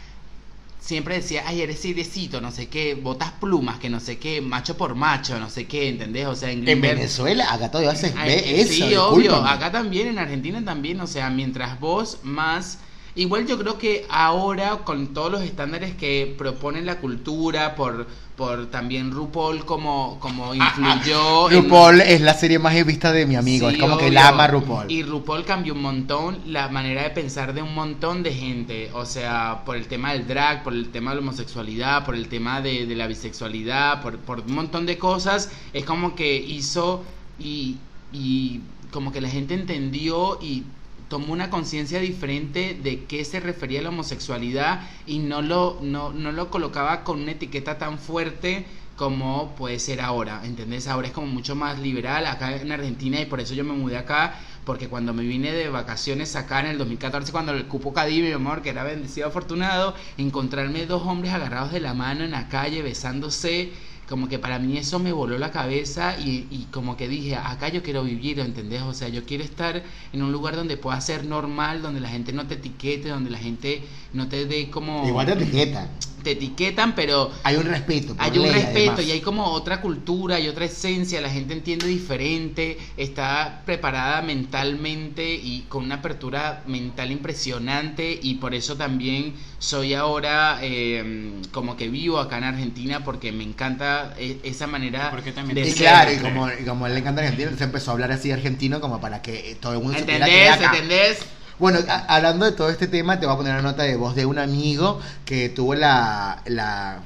[0.80, 4.76] siempre decía, ay, eres irecito, no sé qué, botas plumas, que no sé qué, macho
[4.76, 6.26] por macho, no sé qué, ¿entendés?
[6.26, 8.72] O sea, en, Venezuela, acá todavía se ve eso.
[8.72, 9.34] Sí, obvio.
[9.36, 11.00] Acá también, en Argentina también.
[11.00, 12.78] O sea, mientras vos más.
[13.18, 18.66] Igual yo creo que ahora, con todos los estándares que propone la cultura, por, por
[18.70, 21.50] también RuPaul como, como influyó.
[21.50, 23.68] en- RuPaul es la serie más vista de mi amigo.
[23.68, 24.90] Sí, es como que la ama RuPaul.
[24.90, 28.90] Y RuPaul cambió un montón la manera de pensar de un montón de gente.
[28.94, 32.28] O sea, por el tema del drag, por el tema de la homosexualidad, por el
[32.28, 35.50] tema de, de la bisexualidad, por, por un montón de cosas.
[35.72, 37.02] Es como que hizo
[37.38, 37.78] y,
[38.12, 38.61] y
[38.92, 40.62] como que la gente entendió y
[41.09, 46.12] tomó una conciencia diferente de qué se refería a la homosexualidad y no lo, no,
[46.12, 48.66] no lo colocaba con una etiqueta tan fuerte
[48.99, 50.88] como puede ser ahora, ¿entendés?
[50.88, 53.97] Ahora es como mucho más liberal acá en Argentina y por eso yo me mudé
[53.97, 58.21] acá, porque cuando me vine de vacaciones acá en el 2014, cuando el cupo Cadí,
[58.21, 62.49] mi amor, que era bendecido afortunado, encontrarme dos hombres agarrados de la mano en la
[62.49, 63.71] calle besándose,
[64.09, 67.68] como que para mí eso me voló la cabeza y, y como que dije, acá
[67.68, 68.83] yo quiero vivir, ¿entendés?
[68.83, 72.33] O sea, yo quiero estar en un lugar donde pueda ser normal, donde la gente
[72.33, 73.83] no te etiquete, donde la gente
[74.14, 75.07] no te dé como...
[75.07, 75.88] Igual te etiquetan.
[76.22, 78.14] Te etiquetan, pero Hay un respeto.
[78.14, 79.07] por hay un ley, respeto además.
[79.07, 85.35] y hay como otra cultura, hay otra esencia, la gente entiende diferente, está preparada mentalmente
[85.35, 91.88] y con una apertura mental impresionante y por eso también soy ahora eh, como que
[91.88, 95.78] vivo acá en Argentina porque me encanta e- esa manera Porque también de Y ser.
[95.88, 98.31] claro, y como, y como a él le encanta Argentina, se empezó a hablar así
[98.31, 100.35] argentino como para que todo el mundo que ¿Entendés?
[100.35, 100.74] era acá.
[100.74, 101.18] ¿Entendés?
[101.59, 104.14] Bueno, a- hablando de todo este tema, te voy a poner una nota de voz
[104.14, 106.42] de un amigo que tuvo la...
[106.47, 107.01] la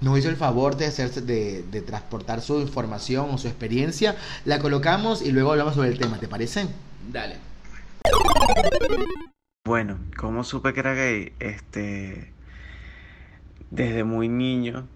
[0.00, 4.14] nos hizo el favor de, hacerse, de, de transportar su información o su experiencia.
[4.44, 6.68] La colocamos y luego hablamos sobre el tema, ¿te parece?
[7.10, 7.36] Dale.
[9.66, 11.32] Bueno, ¿cómo supe que era gay?
[11.40, 12.32] Este,
[13.70, 14.86] desde muy niño,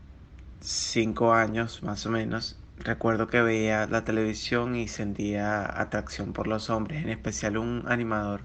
[0.60, 6.70] cinco años más o menos, recuerdo que veía la televisión y sentía atracción por los
[6.70, 8.42] hombres, en especial un animador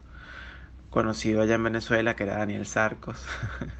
[0.98, 3.26] conocido allá en Venezuela que era Daniel Sarcos,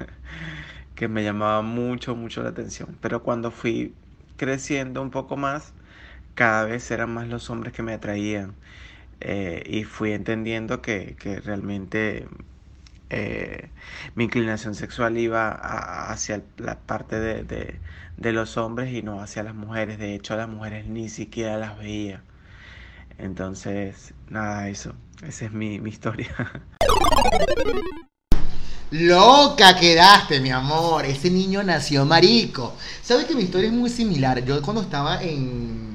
[0.94, 2.96] que me llamaba mucho, mucho la atención.
[3.00, 3.94] Pero cuando fui
[4.36, 5.72] creciendo un poco más,
[6.34, 8.54] cada vez eran más los hombres que me atraían.
[9.20, 12.28] Eh, y fui entendiendo que, que realmente
[13.10, 13.70] eh,
[14.14, 15.50] mi inclinación sexual iba
[16.12, 17.80] hacia la parte de, de-
[18.16, 19.98] de los hombres y no hacia las mujeres.
[19.98, 22.22] De hecho, las mujeres ni siquiera las veía.
[23.18, 24.94] Entonces, nada, eso.
[25.22, 26.30] Esa es mi, mi historia.
[28.90, 31.04] Loca quedaste, mi amor.
[31.04, 32.74] Ese niño nació marico.
[33.02, 34.44] ¿Sabes que mi historia es muy similar?
[34.44, 35.88] Yo cuando estaba en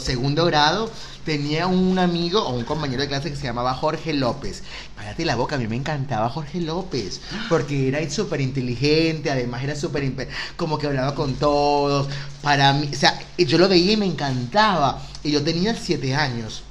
[0.00, 0.90] segundo grado
[1.24, 4.62] tenía un amigo o un compañero de clase que se llamaba Jorge López.
[4.96, 9.74] Cállate la boca, a mí me encantaba Jorge López porque era súper inteligente, además era
[9.74, 12.08] súper como que hablaba con todos.
[12.42, 15.02] Para mí, o sea, yo lo veía y me encantaba.
[15.24, 16.62] Y yo tenía siete años.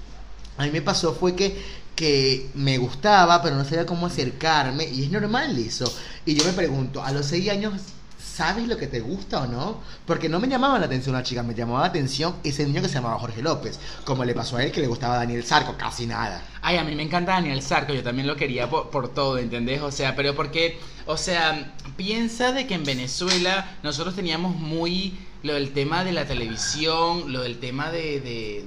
[0.57, 1.61] A mí me pasó fue que,
[1.95, 5.91] que me gustaba, pero no sabía cómo acercarme, y es normal eso.
[6.25, 7.73] Y yo me pregunto, a los seis años,
[8.19, 9.79] ¿sabes lo que te gusta o no?
[10.05, 12.89] Porque no me llamaba la atención la chica, me llamaba la atención ese niño que
[12.89, 16.05] se llamaba Jorge López, como le pasó a él que le gustaba Daniel Sarco, casi
[16.05, 16.41] nada.
[16.61, 19.81] Ay, a mí me encanta Daniel Sarco, yo también lo quería por, por todo, ¿entendés?
[19.81, 25.53] O sea, pero porque, o sea, piensa de que en Venezuela nosotros teníamos muy lo
[25.53, 28.19] del tema de la televisión, lo del tema de,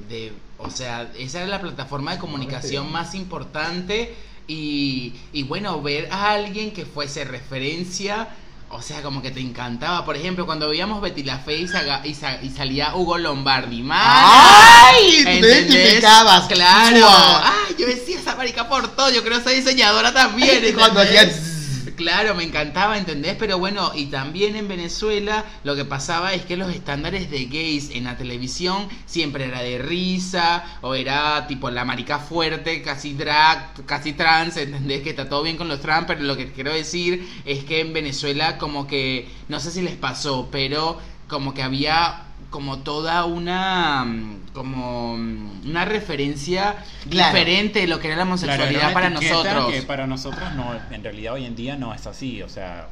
[0.08, 4.14] de- o sea, esa era la plataforma de comunicación más importante
[4.46, 8.28] y, y bueno, ver a alguien que fuese referencia.
[8.70, 10.04] O sea, como que te encantaba.
[10.04, 13.82] Por ejemplo, cuando veíamos Betty la Fe y, saga- y sa- y salía Hugo Lombardi.
[13.82, 14.88] ¡Mana!
[14.90, 15.24] ¡Ay!
[15.24, 16.48] Te identificabas.
[16.48, 17.06] Claro.
[17.08, 19.10] Ay, yo decía esa marica por todo.
[19.10, 20.62] Yo creo que soy diseñadora también.
[20.68, 21.34] Y cuando ¿entendés?
[21.98, 23.34] Claro, me encantaba, ¿entendés?
[23.36, 27.90] Pero bueno, y también en Venezuela lo que pasaba es que los estándares de gays
[27.90, 33.84] en la televisión siempre era de risa, o era tipo la marica fuerte, casi drag,
[33.84, 35.02] casi trans, ¿entendés?
[35.02, 37.92] Que está todo bien con los trans, pero lo que quiero decir es que en
[37.92, 44.04] Venezuela como que, no sé si les pasó, pero como que había como toda una
[44.04, 46.76] mm, como mm, una referencia
[47.10, 47.34] Claro.
[47.34, 49.72] diferente de lo que era la Claro, homosexualidad era para nosotros.
[49.72, 52.88] Que para nosotros no, en realidad hoy en día no es así, o sea,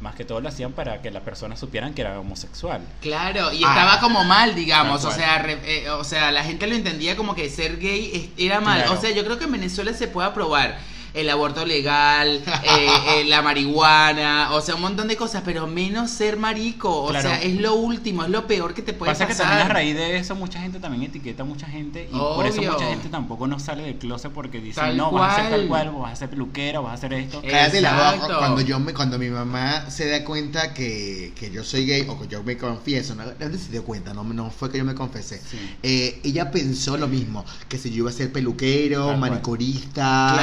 [0.00, 2.80] más que todo lo hacían para que las personas supieran que era homosexual.
[3.02, 3.68] Claro, y Ah.
[3.68, 7.34] estaba como mal, digamos, o sea, re- eh, o sea, la gente lo entendía como
[7.34, 8.78] que ser gay era mal.
[8.82, 8.96] Claro.
[8.98, 10.78] O sea, yo creo que en Venezuela se puede aprobar
[11.14, 12.42] el aborto legal, eh,
[13.20, 17.28] eh, la marihuana, o sea, un montón de cosas, pero menos ser marico, o Claro.
[17.28, 19.46] sea, es lo último, es lo peor que te puede Pasa que pasar.
[19.48, 22.62] también a raíz de eso mucha gente también etiqueta a mucha gente y por eso
[22.62, 25.66] mucha gente tampoco no sale del closet porque dicen, Tal no, vas a ser tal
[25.68, 27.40] cual, vas a ser peluquera, vas a hacer esto.
[27.42, 28.14] Eh, Cállate la boca.
[28.14, 28.38] Exacto.
[28.38, 32.18] Cuando yo me, cuando mi mamá se da cuenta que, que yo soy gay o
[32.20, 34.94] que yo me confieso, no, no se dio cuenta, no, no fue que yo me
[34.94, 35.38] confesé.
[35.38, 35.58] Sí.
[35.82, 39.30] Eh, ella pensó lo mismo, que si yo iba a ser peluquero, Tal cual.
[39.30, 40.36] manicorista.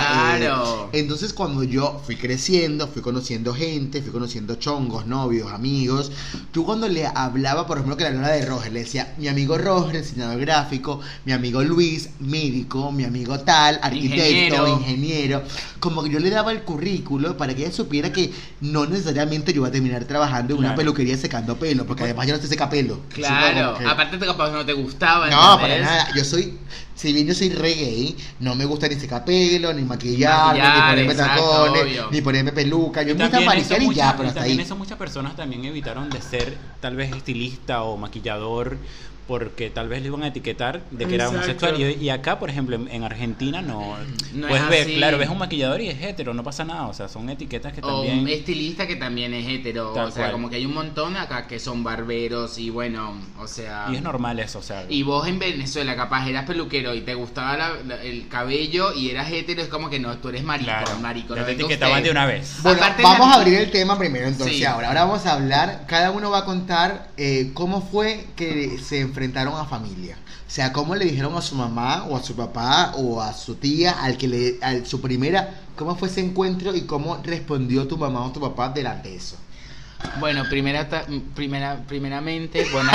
[0.62, 0.90] Claro.
[0.94, 6.12] entonces cuando yo fui creciendo, fui conociendo gente, fui conociendo chongos, novios, amigos,
[6.52, 9.58] tú cuando le hablaba, por ejemplo, que le hablaba de Roger, le decía, mi amigo
[9.58, 14.68] Roger, diseñador gráfico, mi amigo Luis, médico, mi amigo tal, arquitecto, Ingeniero.
[14.68, 15.44] ingeniero,
[15.80, 19.58] como que yo le daba el currículo para que ella supiera que no necesariamente yo
[19.62, 20.78] iba a terminar trabajando en una Claro.
[20.82, 23.00] peluquería secando pelo, porque además yo no te seca pelo.
[23.14, 25.30] Claro, que- aparte te capaz no te gustaba.
[25.30, 25.86] no, para ¿entendés?
[25.86, 26.10] nada.
[26.16, 26.58] Yo soy,
[26.98, 30.96] si bien yo soy re gay, no me gusta ni secar pelo, ni maquillarme, Maquillar,
[30.98, 32.08] ni ponerme exacto, tacones, obvio.
[32.12, 33.04] ni ponerme peluca.
[33.04, 34.66] Yo Y me gusta maricar y ya, pero y hasta también ahí.
[34.66, 38.78] eso muchas personas también evitaron de ser tal vez estilista o maquillador
[39.28, 42.50] porque tal vez le iban a etiquetar de que era homosexual y, y acá por
[42.50, 43.96] ejemplo en, en Argentina no,
[44.34, 44.96] No puedes es ver así.
[44.96, 47.82] claro ves un maquillador y es hetero no pasa nada o sea son etiquetas que
[47.82, 49.92] O también un estilista que también es hetero.
[49.94, 50.32] Tal o sea, cual.
[50.32, 53.88] como que hay un montón acá que son barberos y bueno, o sea.
[53.92, 57.14] y es normal eso o sea Y vos en Venezuela, capaz eras peluquero y te
[57.14, 60.70] gustaba la- la- el cabello y eras hetero, es como que no, tú eres marico,
[60.72, 63.72] claro ya no te etiquetaban de una vez Bueno, Aparte vamos la- a abrir el
[63.72, 64.64] tema primero entonces Sí.
[64.64, 64.88] ahora.
[64.88, 69.56] Ahora vamos a hablar, cada uno va a contar eh, cómo fue que se enfrentaron
[69.60, 70.16] a familia.
[70.48, 73.56] O sea, cómo le dijeron a su mamá o a su papá o a su
[73.56, 77.98] tía, al que le, a su primera, cómo fue ese encuentro y cómo respondió tu
[77.98, 79.38] mamá o tu papá delante de eso.
[80.20, 82.92] Bueno, primera, ta- primera, primeramente, buena-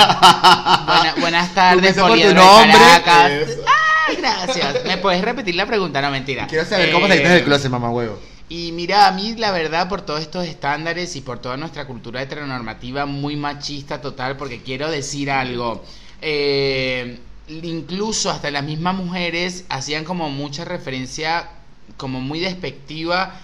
[0.87, 2.71] buena- buenas tardes, por tu nombre.
[3.05, 4.85] Ay, gracias.
[4.85, 6.01] ¿Me puedes repetir la pregunta?
[6.01, 6.47] No, mentira.
[6.47, 8.17] Quiero saber cómo Eh, saliste del closet, mamá huevo.
[8.49, 12.21] Y mira, a mí la verdad por todos estos estándares y por toda nuestra cultura
[12.21, 15.83] heteronormativa muy machista total, porque quiero decir algo,
[16.23, 21.49] eh, incluso hasta las mismas mujeres hacían como mucha referencia,
[21.97, 23.39] como muy despectiva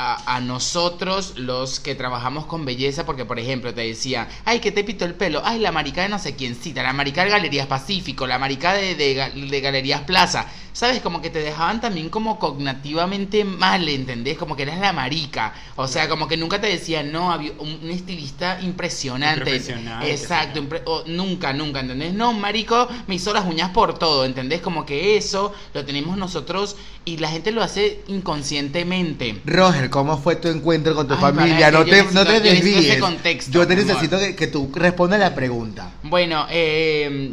[0.00, 4.70] a, a nosotros los que trabajamos con belleza, porque por ejemplo te decían, ay, que
[4.72, 7.30] te pintó el pelo, ay, la marica de no sé quién cita, la marica de
[7.30, 11.00] Galerías Pacífico, la marica de, de, ga- de Galerías Plaza, ¿sabes?
[11.00, 14.38] Como que te dejaban también como cognitivamente mal, ¿entendés?
[14.38, 17.80] Como que eras la marica, o sea, como que nunca te decían, no, había un,
[17.82, 22.14] un estilista impresionante, Profesional, exacto, impre- nunca, nunca, ¿entendés?
[22.14, 24.60] No, marico me hizo las uñas por todo, ¿entendés?
[24.60, 26.76] Como que eso lo tenemos nosotros
[27.08, 29.40] y la gente lo hace inconscientemente.
[29.44, 31.70] Roger, ¿cómo fue tu encuentro con tu Ay, familia?
[31.70, 33.00] No te, yo no necesito- te yo necesito ese desvíes.
[33.00, 35.90] contexto, Yo te necesito que, que tú respondas la pregunta.
[36.02, 37.32] Bueno, eh,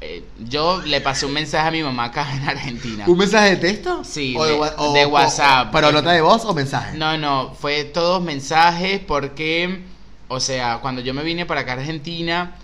[0.00, 3.04] eh, yo le pasé un mensaje a mi mamá acá en Argentina.
[3.06, 4.02] ¿Un mensaje de texto?
[4.04, 5.68] Sí, ¿O de- wa- o- de o- WhatsApp.
[5.72, 6.96] ¿Pero nota de voz o mensaje?
[6.96, 9.80] No, no, fue todos mensajes porque,
[10.28, 12.56] o sea, cuando yo me vine para acá a Argentina,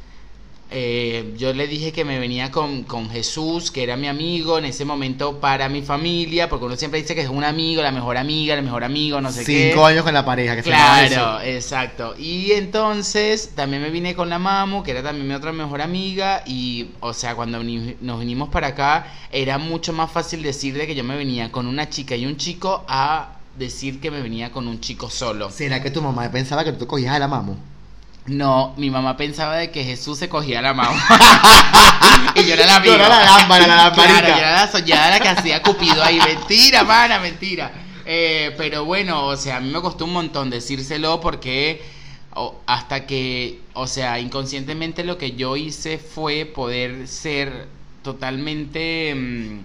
[0.70, 4.66] eh, yo le dije que me venía con, con Jesús, que era mi amigo en
[4.66, 8.18] ese momento para mi familia, porque uno siempre dice que es un amigo, la mejor
[8.18, 9.70] amiga, el mejor amigo, no sé qué.
[9.70, 12.14] Cinco años con la pareja, que Claro, exacto.
[12.18, 16.42] Y entonces también me vine con la Mamu, que era también mi otra mejor amiga.
[16.46, 20.94] Y, o sea, cuando nos vinimos para acá, era mucho más fácil decir de que
[20.94, 24.68] yo me venía con una chica y un chico a decir que me venía con
[24.68, 25.50] un chico solo.
[25.50, 27.56] ¿Será que tu mamá pensaba que tú cogías a la mamu?
[28.28, 30.96] No, mi mamá pensaba de que Jesús se cogía la Mamu.
[32.34, 33.06] y yo era la Tú amiga.
[33.06, 34.18] eras la lámpara, la lamparita.
[34.20, 36.18] Claro, yo era la soñada la que hacía Cupido ahí.
[36.20, 37.72] Mentira, mana, mentira.
[38.04, 41.82] Eh, pero bueno, o sea, a mí me costó un montón decírselo porque
[42.66, 47.66] hasta que, o sea, inconscientemente lo que yo hice fue poder ser
[48.02, 49.60] totalmente mm,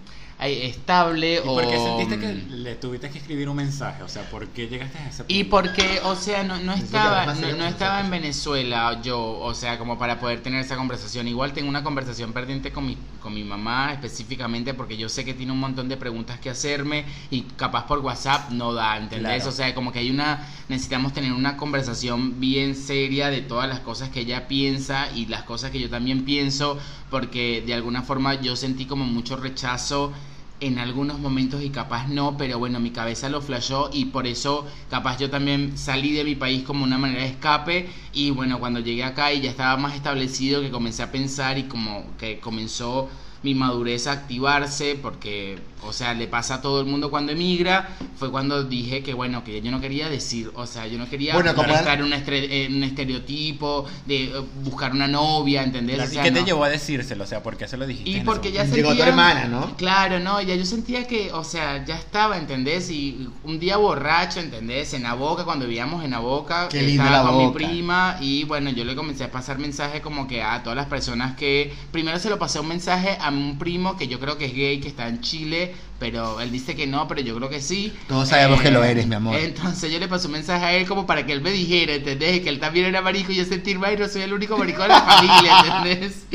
[0.51, 4.03] estable ¿Y o por qué sentiste que mm, le tuviste que escribir un mensaje?
[4.03, 5.33] O sea, ¿por qué llegaste a ese punto?
[5.33, 8.13] Y porque, o sea, no, no estaba, no, estaba en.
[8.13, 11.27] Venezuela yo, o sea, como para poder tener esa conversación.
[11.27, 15.33] Igual tengo una conversación pendiente con mi, con mi mamá específicamente porque yo sé que
[15.33, 19.35] tiene un montón de preguntas que hacerme y capaz por WhatsApp no da, ¿entendés?
[19.35, 19.49] Claro.
[19.49, 23.79] O sea, como que hay una, necesitamos tener una conversación bien seria de todas las
[23.79, 26.77] cosas que ella piensa y las cosas que yo también pienso
[27.09, 30.11] porque de alguna forma yo sentí como mucho rechazo
[30.59, 34.65] en algunos momentos y capaz no, pero bueno, mi cabeza lo flashó y por eso
[34.89, 38.79] capaz yo también salí de mi país como una manera de escape y bueno, cuando
[38.79, 43.09] llegué acá y ya estaba más establecido que comencé a pensar y como que comenzó
[43.43, 47.89] mi madurez a activarse porque, o sea, le pasa a todo el mundo cuando emigra,
[48.15, 51.33] fue cuando dije que, bueno, que yo no quería decir, o sea, yo no quería
[51.33, 55.95] Bueno, estar en un, estereotipo de eh, buscar una novia, ¿entendés?
[55.95, 56.45] Claro, O ¿Y sea, qué te no.
[56.45, 57.23] llevó a decírselo?
[57.23, 58.09] O sea, ¿por qué se lo dijiste?
[58.09, 58.75] Y porque ya momento?
[58.75, 59.05] Llegó sentía...
[59.05, 59.75] tu hermana, ¿no?
[59.77, 62.89] Claro, no, ya yo sentía que, o sea, ya estaba, ¿entendés?
[62.89, 64.93] Y un día borracho, ¿entendés?
[64.93, 67.57] En la boca, cuando vivíamos en la boca, Qué linda estaba La con mi Boca.
[67.57, 71.35] prima y bueno, yo le comencé a pasar mensajes como que a todas las personas
[71.35, 71.73] que...
[71.91, 74.79] Primero se lo pasé un mensaje a un primo que yo creo que es gay,
[74.79, 77.93] que está en Chile, pero él dice que no, pero yo creo que sí.
[77.95, 79.35] Eh, Todos sabemos que lo eres, mi amor.
[79.37, 82.41] Entonces yo le pasé un mensaje a él como para que él me dijera, ¿entendés?
[82.41, 85.01] Que él también era marico y yo sentir, no soy el único marico de la
[85.01, 86.25] familia, ¿entendés?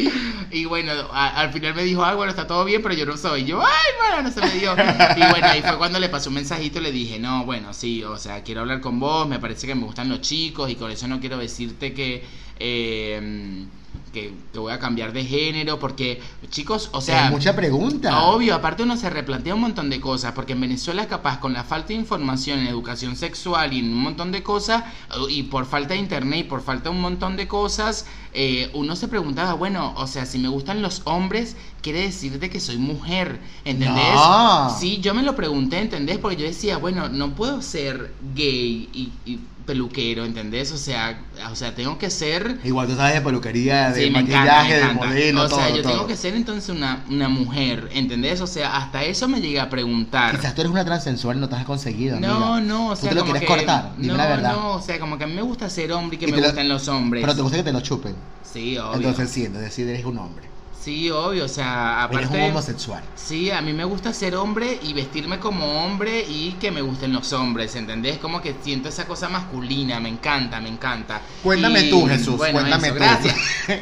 [0.51, 3.17] Y bueno, a- al final me dijo, ay, bueno, está todo bien, pero yo no
[3.19, 3.45] soy.
[3.45, 3.67] Yo, ay,
[3.99, 4.73] bueno, no se me dio.
[4.73, 8.03] Y bueno, ahí fue cuando le pasé un mensajito y le dije, no, bueno, sí,
[8.05, 10.91] o sea, quiero hablar con vos, me parece que me gustan los chicos y con
[10.91, 12.25] eso no quiero decirte que...
[12.59, 13.67] eh,
[14.13, 18.25] que, que voy a cambiar de género porque chicos o sea Es mucha pregunta.
[18.25, 21.65] Obvio, aparte uno se replantea un montón de cosas, porque en Venezuela capaz con la
[21.65, 24.85] falta de información en educación sexual y en un montón de cosas,
[25.29, 28.97] y por falta de internet y por falta de un montón de cosas, eh, uno
[28.97, 32.79] se preguntaba, bueno, o sea, si me gustan los hombres, quiere decir de que soy
[32.79, 34.15] mujer, ¿entendés?
[34.15, 34.71] No.
[34.79, 36.19] Sí, yo me lo pregunté, ¿entendés?
[36.19, 39.39] Porque yo decía, bueno, no puedo ser gay y, y
[39.69, 40.73] peluquero, ¿entendés?
[40.73, 41.21] O sea,
[41.53, 42.59] o sea, tengo que ser...
[42.65, 45.83] Igual tú sabes de peluquería, de Sí, maquillaje, encanta, de modelo, O sea, todo, yo
[45.83, 45.93] todo.
[45.93, 48.41] tengo que ser entonces una, una mujer, ¿entendés?
[48.41, 50.35] O sea, hasta eso me llegué a preguntar.
[50.35, 52.61] Quizás tú eres una transexual y no te has conseguido, No, amiga.
[52.63, 54.53] no, o Tú sea, te lo como quieres que, cortar, dime no, la verdad.
[54.53, 56.39] no, o sea, como que a mí me gusta ser hombre y que Y me
[56.41, 57.23] lo- gustan los hombres.
[57.23, 58.15] Pero te gusta que te lo chupen.
[58.51, 58.97] Sí, obvio.
[58.97, 60.49] Entonces sí, entonces sí eres un hombre.
[60.81, 62.45] Sí, obvio, o sea, Eres aparte...
[62.45, 63.03] un homosexual.
[63.15, 67.13] Sí, a mí me gusta ser hombre y vestirme como hombre y que me gusten
[67.13, 68.19] los hombres, ¿entendés?
[68.19, 71.21] Como que siento esa cosa masculina, me encanta, me encanta.
[71.43, 73.03] Cuéntame Y, tú, Jesús, bueno, cuéntame eso, tú.
[73.03, 73.35] Gracias.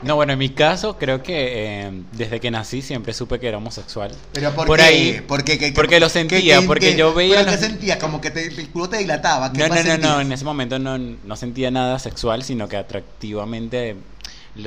[0.00, 3.58] No, bueno, en mi caso creo que eh, desde que nací siempre supe que era
[3.58, 4.14] homosexual.
[4.32, 4.84] Pero ¿por, Por qué?
[4.84, 5.58] ahí- ¿Por qué?
[5.58, 7.98] ¿Qué- porque lo sentía, porque yo veía ¿Pero qué sentías?
[7.98, 9.52] Como que te, el culo te dilataba.
[9.52, 12.76] ¿Qué No, no, no, no, en ese momento no, no sentía nada sexual, sino que
[12.76, 13.96] atractivamente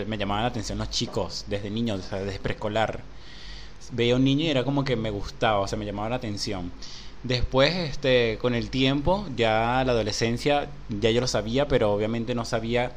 [0.07, 3.01] me llamaban la atención los chicos desde niño, o sea, desde preescolar.
[3.91, 6.71] Veía un niño y era como que me gustaba, o sea, me llamaba la atención.
[7.23, 12.45] Después, este, con el tiempo, ya la adolescencia, ya yo lo sabía, pero obviamente no
[12.45, 12.95] sabía eh, ¿Cómo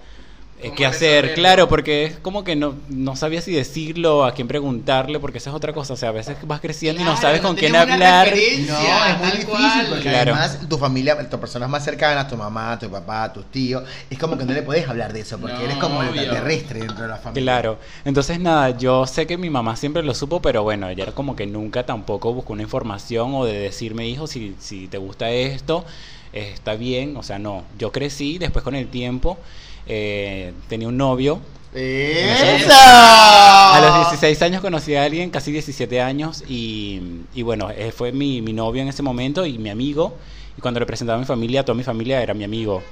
[0.77, 1.35] qué hacer.
[1.35, 5.51] Claro, porque es como que no, no sabía si decirlo, a quién preguntarle, porque esa
[5.51, 5.95] es otra cosa.
[5.95, 8.29] O sea, a veces vas creciendo y no sabes no con quién hablar.
[8.29, 9.87] No, es muy difícil cual.
[9.89, 10.35] porque Claro.
[10.35, 14.39] además tu familia, tus personas más cercanas, tu mamá, tu papá, tus tíos, es como
[14.39, 17.09] que no le puedes hablar de eso porque No, eres como el extraterrestre dentro de
[17.09, 17.43] la familia.
[17.43, 21.13] Claro, entonces nada, yo sé que mi mamá siempre lo supo, pero bueno, ella era
[21.13, 25.31] como que nunca tampoco buscó una información o de decirme, hijo, si, si te gusta
[25.31, 25.85] esto,
[26.33, 29.39] eh, está bien, o sea, no, yo crecí, después con el tiempo
[29.87, 31.41] eh, tenía un novio,
[31.75, 32.71] ¡Eso!
[32.73, 37.01] a los 16 años conocí a alguien, casi 17 años, y,
[37.35, 40.17] y bueno, él fue mi, mi novio en ese momento y mi amigo,
[40.57, 42.83] y cuando le presentaba a mi familia, toda mi familia era mi amigo.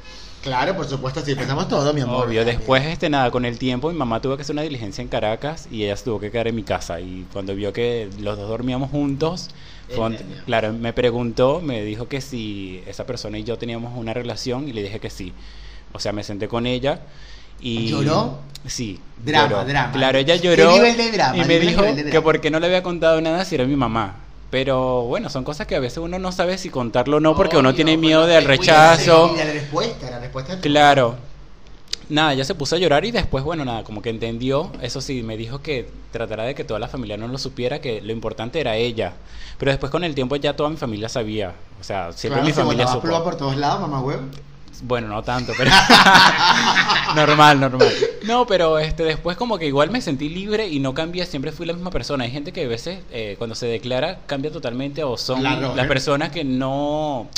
[0.42, 2.26] Claro, por supuesto, sí, pensamos todo, mi amor.
[2.26, 5.06] Obvio, después este nada, con el tiempo mi mamá tuvo que hacer una diligencia en
[5.06, 8.36] Caracas y ella se tuvo que quedar en mi casa y cuando vio que los
[8.36, 9.50] dos dormíamos juntos,
[9.88, 14.68] fue claro, me preguntó, me dijo que si esa persona y yo teníamos una relación
[14.68, 15.32] y le dije que sí.
[15.92, 17.00] O sea, me senté con ella
[17.60, 18.38] y ¿Lloró?
[18.66, 18.98] Sí.
[19.24, 19.64] Drama, lloró.
[19.64, 19.92] drama.
[19.92, 21.36] Claro, ella ¿Qué lloró nivel de drama?
[21.36, 22.20] y me dijo que drama.
[22.22, 24.16] por qué no le había contado nada si era mi mamá.
[24.50, 27.56] Pero bueno, son cosas que a veces uno no sabe si contarlo o no porque
[27.56, 29.30] uno tiene miedo del rechazo.
[29.34, 30.60] Y la respuesta, la respuesta.
[30.60, 31.16] Claro.
[32.08, 35.22] Nada, ella se puso a llorar y después, bueno, nada, como que entendió, eso sí,
[35.22, 38.60] me dijo que tratara de que toda la familia no lo supiera, que lo importante
[38.60, 39.14] era ella.
[39.56, 41.54] Pero después con el tiempo ya toda mi familia sabía.
[41.80, 43.22] O sea, siempre Claro, mi familia supo.
[43.24, 44.22] por todos lados, mamá huevo.
[44.82, 45.70] Bueno, no tanto, pero
[47.16, 47.88] normal, normal.
[48.24, 51.66] No, pero este después como que igual me sentí libre y no cambié, siempre fui
[51.66, 52.24] la misma persona.
[52.24, 55.76] Hay gente que a veces eh, cuando se declara cambia totalmente o son La Roger.
[55.76, 57.28] las personas que no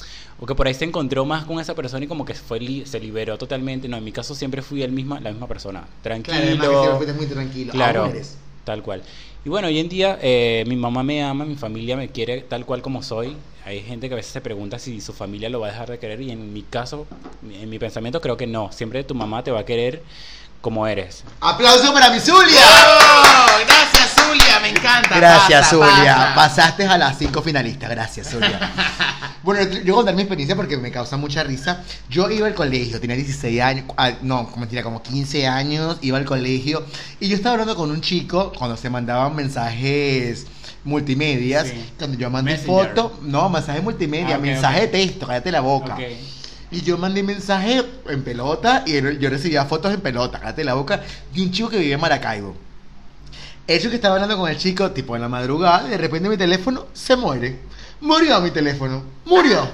[0.41, 2.87] o que por ahí se encontró más con esa persona y como que fue li-
[2.87, 3.89] se liberó totalmente.
[3.89, 6.37] No, en mi caso siempre fui el misma la misma persona, tranquilo.
[6.37, 7.73] Claro, además que siempre fuiste muy tranquilo.
[7.73, 8.37] Claro, Aún eres.
[8.65, 9.03] Tal cual.
[9.45, 12.65] Y bueno, hoy en día eh, mi mamá me ama, mi familia me quiere tal
[12.65, 13.37] cual como soy.
[13.65, 15.99] Hay gente que a veces se pregunta si su familia lo va a dejar de
[15.99, 17.07] querer y en mi caso,
[17.49, 18.73] en mi pensamiento creo que no.
[18.73, 20.03] Siempre tu mamá te va a querer
[20.61, 21.25] como eres.
[21.41, 22.63] ¡Aplauso para mi Zulia!
[22.65, 23.47] ¡Oh!
[23.67, 25.17] Gracias, Zulia, me encanta.
[25.17, 26.15] Gracias, pasa, Zulia.
[26.15, 26.35] pasa.
[26.35, 27.91] Pasaste a las cinco finalistas.
[27.91, 28.73] Gracias, Zulia.
[29.43, 31.83] bueno, yo voy a contar mi experiencia porque me causa mucha risa.
[32.09, 36.19] Yo iba al colegio, tenía 16 años, ah, no, como mentira, como 15 años, iba
[36.19, 36.85] al colegio
[37.21, 40.47] y yo estaba hablando con un chico cuando se mandaban mensajes
[40.85, 41.93] multimedias, Sí.
[41.99, 42.89] cuando yo mandé Messenger.
[42.95, 44.83] foto, no, mensaje multimedia, Ah, ok, mensaje ok.
[44.83, 45.95] de texto, cállate la boca.
[45.95, 46.01] Ok.
[46.71, 51.01] Y yo mandé mensaje en pelota y yo recibía fotos en pelota, cállate la boca,
[51.33, 52.57] de un chico que vivía en Maracaibo.
[53.67, 56.37] Chico que estaba hablando con el chico, tipo en la madrugada, y de repente mi
[56.37, 57.59] teléfono se muere.
[58.01, 59.67] Murió mi teléfono, murió.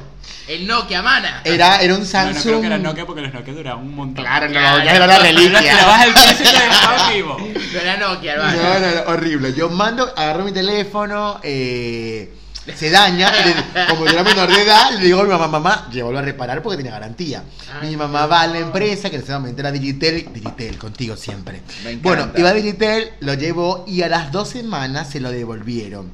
[0.46, 1.42] El Nokia, mana.
[1.44, 2.42] Era, era un No, no Samsung.
[2.42, 4.24] creo que era Nokia porque los Nokia duraban un montón.
[4.24, 4.84] Claro, no, Claro.
[4.84, 6.04] ya era la reliquia.
[6.04, 7.36] el piso y te dejaba vivo.
[7.38, 8.56] No era Nokia, hermano.
[8.62, 9.52] No, no, no, horrible.
[9.54, 12.32] Yo mando, agarro mi teléfono, eh,
[12.76, 15.88] se daña, le- como yo era menor de edad, le digo a mi mamá, mamá,
[15.92, 17.42] llévalo a reparar porque tiene garantía.
[17.82, 21.62] Mi mamá va a la empresa, que en ese momento era Digitel, Digitel, contigo siempre.
[21.84, 22.02] Me encanta.
[22.02, 26.10] Bueno, iba a Digitel, lo llevó y a las dos semanas se lo devolvieron.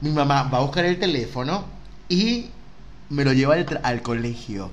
[0.00, 1.64] Mi mamá va a buscar el teléfono
[2.08, 2.46] y
[3.10, 4.70] me lo lleva al, tra- al colegio.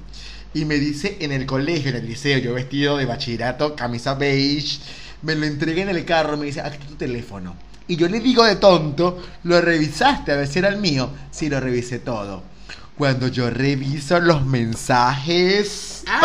[0.54, 4.80] Y me dice en el colegio, en el liceo, yo vestido de bachillerato, camisa beige,
[5.22, 7.56] me lo entrega en el carro, me dice, aquí está tu teléfono.
[7.88, 11.10] Y yo le digo de tonto, ¿lo revisaste a ver si era el mío?
[11.32, 12.44] Sí, lo revisé todo.
[12.98, 16.04] Cuando yo reviso los mensajes...
[16.08, 16.22] Ah,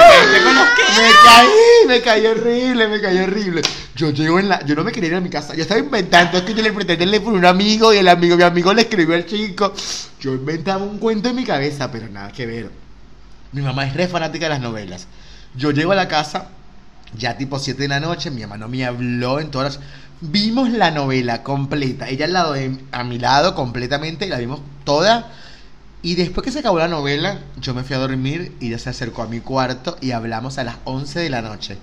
[0.97, 3.63] Me caí, me caí horrible, me caí horrible.
[3.95, 4.65] Yo llego en la.
[4.65, 5.55] Yo no me quería ir a mi casa.
[5.55, 8.09] Yo estaba inventando, es que yo le presté el teléfono a un amigo y el
[8.09, 9.73] amigo, mi amigo le escribió al chico.
[10.21, 12.71] Yo inventaba un cuento en mi cabeza, pero nada que ver.
[13.53, 15.07] Mi mamá es re fanática de las novelas.
[15.55, 16.49] Yo llego a la casa,
[17.17, 19.85] ya tipo 7 de la noche, mi mamá no me habló en todas las...
[20.21, 22.55] Vimos la novela completa, ella al lado
[22.91, 25.31] a mi lado completamente, la vimos toda.
[26.03, 28.91] Y después que se acabó la novela, yo me fui a dormir y ella se
[28.91, 31.77] acercó a mi cuarto y hablamos a las 11 de la noche.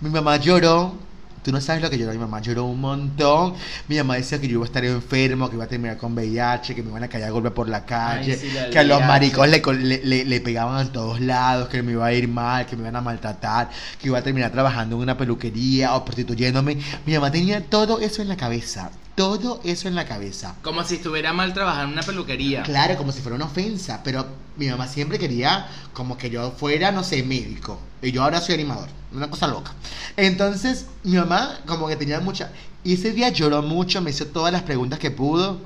[0.00, 1.07] Mi mamá lloró.
[1.48, 2.42] Tú no sabes lo que lloró mi mamá.
[2.42, 3.54] Lloró un montón.
[3.88, 6.74] Mi mamá decía que yo iba a estar enfermo, que iba a terminar con VIH,
[6.74, 8.82] que me iban a caer a golpe por la calle, Ay, sí, la que a
[8.84, 12.66] los maricos le, le- le pegaban a todos lados, que me iba a ir mal,
[12.66, 16.76] que me iban a maltratar, que iba a terminar trabajando en una peluquería o prostituyéndome.
[17.06, 18.90] Mi mamá tenía todo eso en la cabeza.
[19.18, 20.54] Todo eso en la cabeza.
[20.62, 22.62] Como si estuviera mal trabajar en una peluquería.
[22.62, 24.24] Claro, como si fuera una ofensa, pero
[24.56, 27.80] mi mamá siempre quería como que yo fuera, no sé, médico.
[28.00, 29.72] Y yo ahora soy animador, una cosa loca.
[30.16, 32.52] Entonces, mi mamá como que tenía mucha...
[32.84, 35.60] Y ese día lloró mucho, me hizo todas las preguntas que pudo.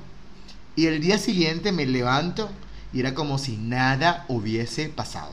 [0.75, 2.49] Y el día siguiente me levanto
[2.95, 5.33] y era como si nada hubiese pasado.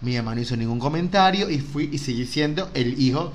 [0.00, 3.32] Mi mamá no hizo ningún comentario y fui y seguí siendo el hijo...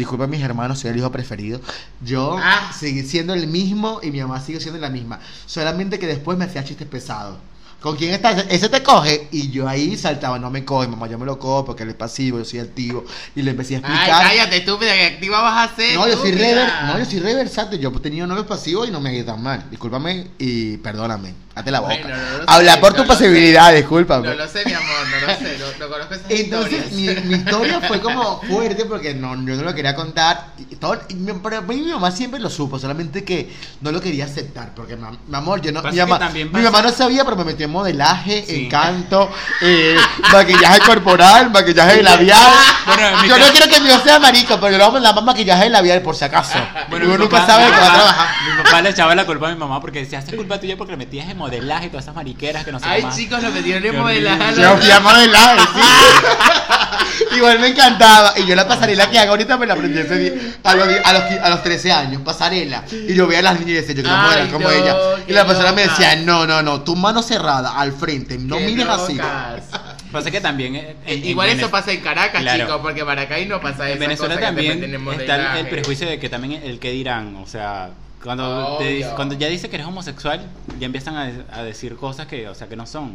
[0.00, 1.60] Disculpa mis hermanos, soy el hijo preferido.
[2.02, 2.72] Yo Ah.
[2.76, 5.20] seguí siendo el mismo y mi mamá sigue siendo la misma.
[5.44, 7.36] Solamente que después me hacía chistes pesados.
[7.82, 8.44] ¿Con quién estás?
[8.48, 9.28] Ese te coge.
[9.30, 11.94] Y yo ahí saltaba, no me coge, mamá, yo me lo cojo porque él es
[11.96, 13.04] pasivo, yo soy activo.
[13.36, 14.22] Y le empecé a Ay, explicar.
[14.26, 15.94] cállate, estúpida, que activa vas a ser.
[15.96, 17.78] no, yo soy rever, no, yo soy reversante.
[17.78, 19.64] Yo he tenido novios pasivos y no me he ido tan mal.
[19.70, 21.34] Discúlpame y perdóname.
[21.52, 21.94] Hazte la boca.
[22.00, 24.28] Bueno, no lo Habla sé, por no tu lo posibilidad, discúlpame.
[24.28, 27.34] No lo sé, mi amor, no lo sé, no, no conozco esas Entonces, mi, mi
[27.34, 30.46] historia fue como fuerte porque no, yo no lo quería contar.
[30.70, 34.00] Y todo, y mi- pero mí mi mamá siempre lo supo, solamente que no lo
[34.00, 34.74] quería aceptar.
[34.76, 35.82] Porque, mi amor, yo no.
[35.82, 38.66] Mi mamá, mi mamá no sabía, pero me metió en modelaje, Sí.
[38.66, 39.28] encanto,
[39.60, 39.96] eh,
[40.32, 42.52] maquillaje corporal, maquillaje labial.
[42.86, 45.12] Bueno, en mi yo no quiero que mi hijo sea marico, pero le vamos a
[45.12, 46.58] dar maquillaje labial por si acaso.
[46.88, 48.28] Bueno, Uno mi nunca papá- sabe mi que va a trabajar.
[48.56, 50.92] Mi papá le echaba la culpa a mi mamá porque decía, es culpa tuya porque
[50.92, 53.16] le metías en modelaje y todas esas mariqueras que no sé Ay, más.
[53.16, 54.60] chicos, lo metieron en modelaje.
[54.60, 57.36] Yo fui a modelaje, sí.
[57.36, 58.32] Igual me encantaba.
[58.38, 60.32] Y yo la pasarela que hago ahorita me la aprendí ese día,
[60.64, 62.84] a, los, a, los, a los 13 años, pasarela.
[62.90, 64.96] Y yo veía a las niñas y decía, yo quiero Ay, modelar como no, ella.
[65.26, 68.66] Y la pasarela me decía, no, no, no, tu mano cerrada, al frente, no Qué
[68.66, 69.14] mires así.
[69.14, 69.62] locas.
[70.10, 70.74] Pasa que también...
[70.74, 72.64] eh, en- en Igual eso Venez- pasa en Caracas, Claro.
[72.64, 73.92] chicos, porque Maracay no pasa eso.
[73.94, 74.82] En Venezuela también
[75.18, 77.90] está el prejuicio de que también el que dirán, o sea,
[78.22, 78.96] cuando, te Obvio.
[78.96, 80.46] dice- cuando ya dice que eres homosexual,
[80.78, 83.14] ya empiezan a, a decir cosas que, o sea, que no son.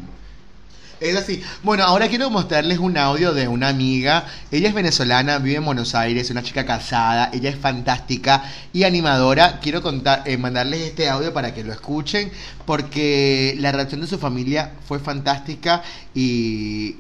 [1.02, 1.44] Es así.
[1.62, 4.26] Bueno, ahora quiero mostrarles un audio de una amiga.
[4.50, 7.30] Ella es venezolana, vive en Buenos Aires, una chica casada.
[7.34, 9.60] Ella es fantástica y animadora.
[9.60, 12.32] Quiero contar, eh, mandarles este audio para que lo escuchen,
[12.66, 15.84] porque la reacción de su familia fue fantástica
[16.14, 16.96] y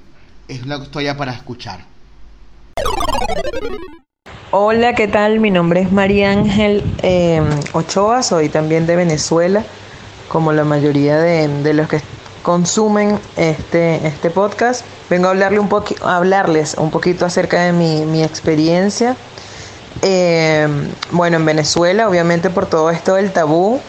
[0.49, 1.85] es una historia para escuchar.
[4.57, 5.41] Hola, ¿qué tal?
[5.41, 7.41] Mi nombre es María Ángel eh,
[7.73, 9.65] Ochoa, soy también de Venezuela,
[10.29, 12.01] como la mayoría de, de los que
[12.41, 14.85] consumen este, este podcast.
[15.09, 15.67] Vengo a, hablarle un
[16.05, 19.17] a hablarles un poquito acerca de mi, mi experiencia.
[20.01, 20.69] Eh,
[21.11, 23.81] bueno, en Venezuela, obviamente por todo esto del tabú,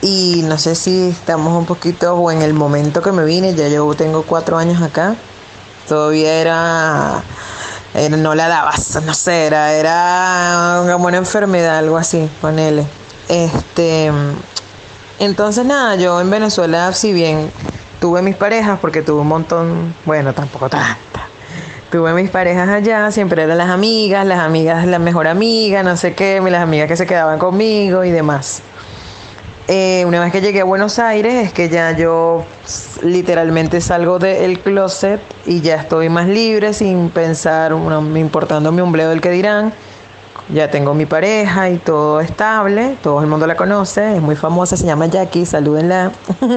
[0.00, 3.68] y no sé si estamos un poquito o en el momento que me vine, ya
[3.68, 5.14] yo tengo cuatro años acá,
[5.86, 7.22] todavía era,
[7.94, 12.84] era- no la dabas, no sé, era, era como una enfermedad, algo así, ponele.
[13.28, 14.10] Este,
[15.18, 17.50] Entonces nada, yo en Venezuela, si bien
[18.00, 20.96] tuve mis parejas, porque tuve un montón, bueno, tampoco tanta.
[21.92, 26.14] Tuve mis parejas allá, siempre eran las amigas, las amigas, la mejor amiga, no sé
[26.14, 28.62] qué, las amigas que se quedaban conmigo y demás.
[29.68, 32.44] Eh, una vez que llegué a Buenos Aires es que ya yo
[33.02, 39.08] literalmente salgo del closet y ya estoy más libre sin pensar, no, importando mi ombleo
[39.10, 39.72] del que dirán.
[40.48, 44.76] Ya tengo mi pareja y todo estable, todo el mundo la conoce, es muy famosa,
[44.76, 46.12] se llama Jackie, salúdenla.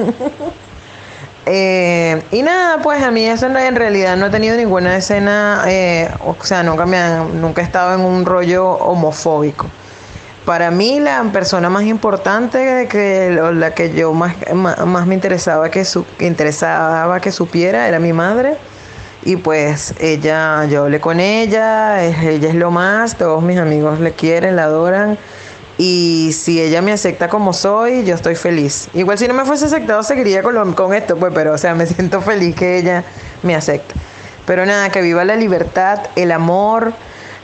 [1.48, 6.10] Eh, y nada, pues a mí eso en realidad no he tenido ninguna escena, eh,
[6.24, 9.66] o sea, nunca, me han, nunca he estado en un rollo homofóbico.
[10.46, 15.84] Para mí la persona más importante que la que yo más, más, me interesaba que,
[15.84, 18.56] su, interesaba que supiera era mi madre
[19.24, 24.12] y pues ella yo hablé con ella ella es lo más todos mis amigos le
[24.12, 25.18] quieren la adoran
[25.78, 28.88] y si ella me acepta como soy, yo estoy feliz.
[28.94, 31.86] Igual si no me fuese aceptado, seguiría con, con esto, pues, pero o sea, me
[31.86, 33.04] siento feliz que ella
[33.42, 33.94] me acepte.
[34.46, 36.94] Pero nada, que viva la libertad, el amor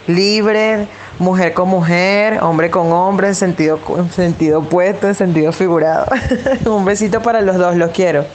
[0.06, 0.86] libre,
[1.22, 6.06] mujer con mujer, hombre con hombre, en sentido, en sentido opuesto, en sentido figurado.
[6.66, 8.26] Un besito para los dos, los quiero.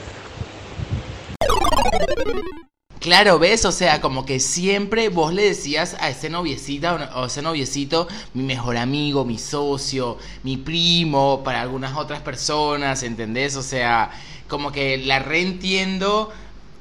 [2.99, 7.41] Claro, ves, o sea, como que siempre vos le decías a ese noviecita o ese
[7.41, 13.55] noviecito, mi mejor amigo, mi socio, mi primo, para algunas otras personas, ¿entendés?
[13.55, 14.11] O sea,
[14.49, 16.31] como que la reentiendo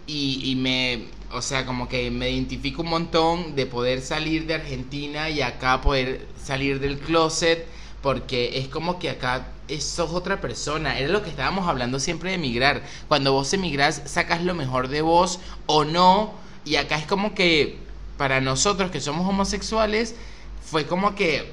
[0.08, 4.54] y, y me, o sea, como que me identifico un montón de poder salir de
[4.54, 7.66] Argentina y acá poder salir del closet,
[8.02, 9.48] porque es como que acá
[9.80, 10.98] sos otra persona.
[10.98, 12.82] Era lo que estábamos hablando siempre de emigrar.
[13.08, 16.34] Cuando vos emigras, sacas lo mejor de vos o no.
[16.64, 17.78] Y acá es como que
[18.16, 20.14] para nosotros que somos homosexuales,
[20.64, 21.52] fue como que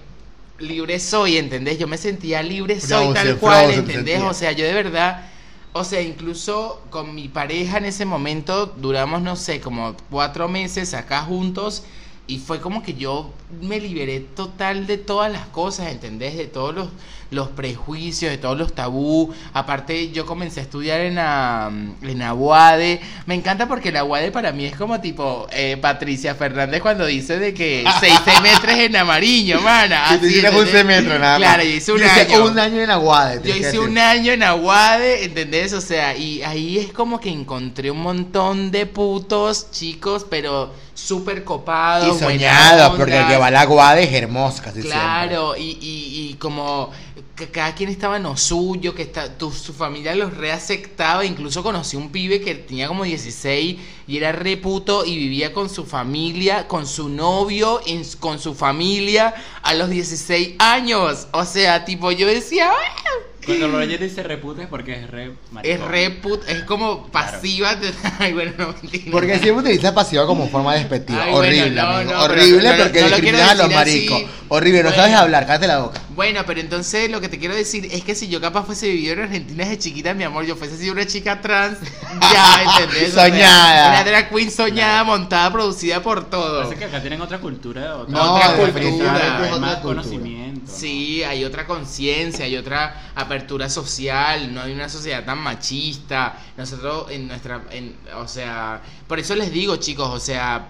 [0.60, 1.78] libre soy, ¿entendés?
[1.78, 4.22] Yo me sentía libre soy tal cual, ¿entendés?
[4.22, 5.30] O sea, yo de verdad,
[5.74, 10.94] o sea, incluso con mi pareja en ese momento duramos, no sé, como cuatro meses
[10.94, 11.84] acá juntos
[12.28, 16.38] y fue como que yo me liberé total de todas las cosas, ¿entendés?
[16.38, 16.90] De todos los
[17.34, 19.34] los prejuicios, de todos los tabú.
[19.54, 21.72] Aparte, yo comencé a estudiar en la,
[22.02, 23.02] en la UADE.
[23.26, 27.40] Me encanta porque la UADE para mí es como tipo eh, Patricia Fernández cuando dice
[27.40, 30.10] de que seis semestres en Amariño, mana.
[30.10, 32.46] Así, un semestre nada Claro, yo hice un año.
[32.46, 33.42] un año en Aguade.
[33.44, 35.74] Yo hice un año en Aguade, ¿entendés?
[35.74, 41.44] O sea, y ahí es como que encontré un montón de putos chicos, pero súper
[41.44, 42.16] copados.
[42.16, 46.30] Y soñados, porque el que va a la Aguade es hermoso casi Claro, y, y,
[46.30, 46.92] y como
[47.36, 51.64] que cada quien estaba en lo suyo, que está, tu, su familia los reaceptaba, incluso
[51.64, 56.68] conocí un pibe que tenía como 16 y era reputo y vivía con su familia,
[56.68, 57.82] con su novio,
[58.20, 61.28] con su familia a los 16 años.
[61.32, 62.72] O sea, tipo, yo decía...
[62.72, 63.34] ¡Ah!
[63.46, 67.78] Cuando Roger dice reputa es porque es re Es reput, es como pasiva.
[68.20, 68.76] Ay, bueno, no
[69.12, 71.28] Porque siempre utiliza pasiva como forma despectiva.
[71.32, 74.24] Horrible, Horrible porque no, discriminas a los maricos.
[74.48, 76.02] Horrible, no sabes hablar, cállate la boca.
[76.16, 79.14] Bueno, pero entonces lo que te quiero decir es que si yo capaz fuese vivido
[79.14, 81.80] en Argentina desde chiquita, mi amor, yo fuese así una chica trans,
[82.32, 83.12] ya, ¿entendés?
[83.12, 83.90] soñada.
[83.90, 86.62] una drag queen soñada, montada, producida por todo.
[86.62, 90.72] Parece que acá tienen otra cultura, otra, no, otra cultura, hay más conocimiento.
[90.72, 96.38] Sí, hay otra conciencia, hay otra apertura social, no hay una sociedad tan machista.
[96.56, 100.68] Nosotros en nuestra, en, o sea, por eso les digo chicos, o sea,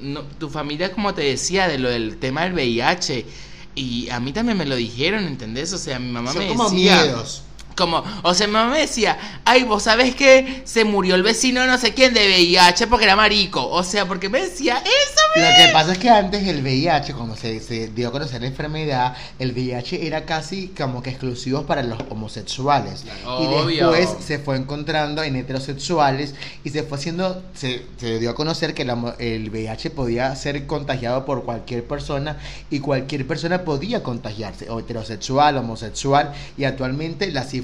[0.00, 3.26] no, tu familia como te decía de lo del tema del VIH
[3.74, 5.72] y a mí también me lo dijeron, ¿entendés?
[5.72, 7.42] O sea, mi mamá me como decía miedos.
[7.76, 11.64] Como, o sea, mi mamá me decía, ay, vos sabés que se murió el vecino
[11.66, 13.68] no sé quién de VIH porque era marico.
[13.68, 15.42] O sea, porque me decía, eso me...
[15.42, 18.48] Lo que pasa es que antes el VIH, cuando se, se dio a conocer la
[18.48, 23.04] enfermedad, el VIH era casi como que exclusivo para los homosexuales.
[23.40, 28.34] Y después se fue encontrando en heterosexuales y se fue haciendo, se, se dio a
[28.34, 32.38] conocer que el VIH podía ser contagiado por cualquier persona
[32.70, 37.63] y cualquier persona podía contagiarse, o heterosexual, homosexual, y actualmente la cifra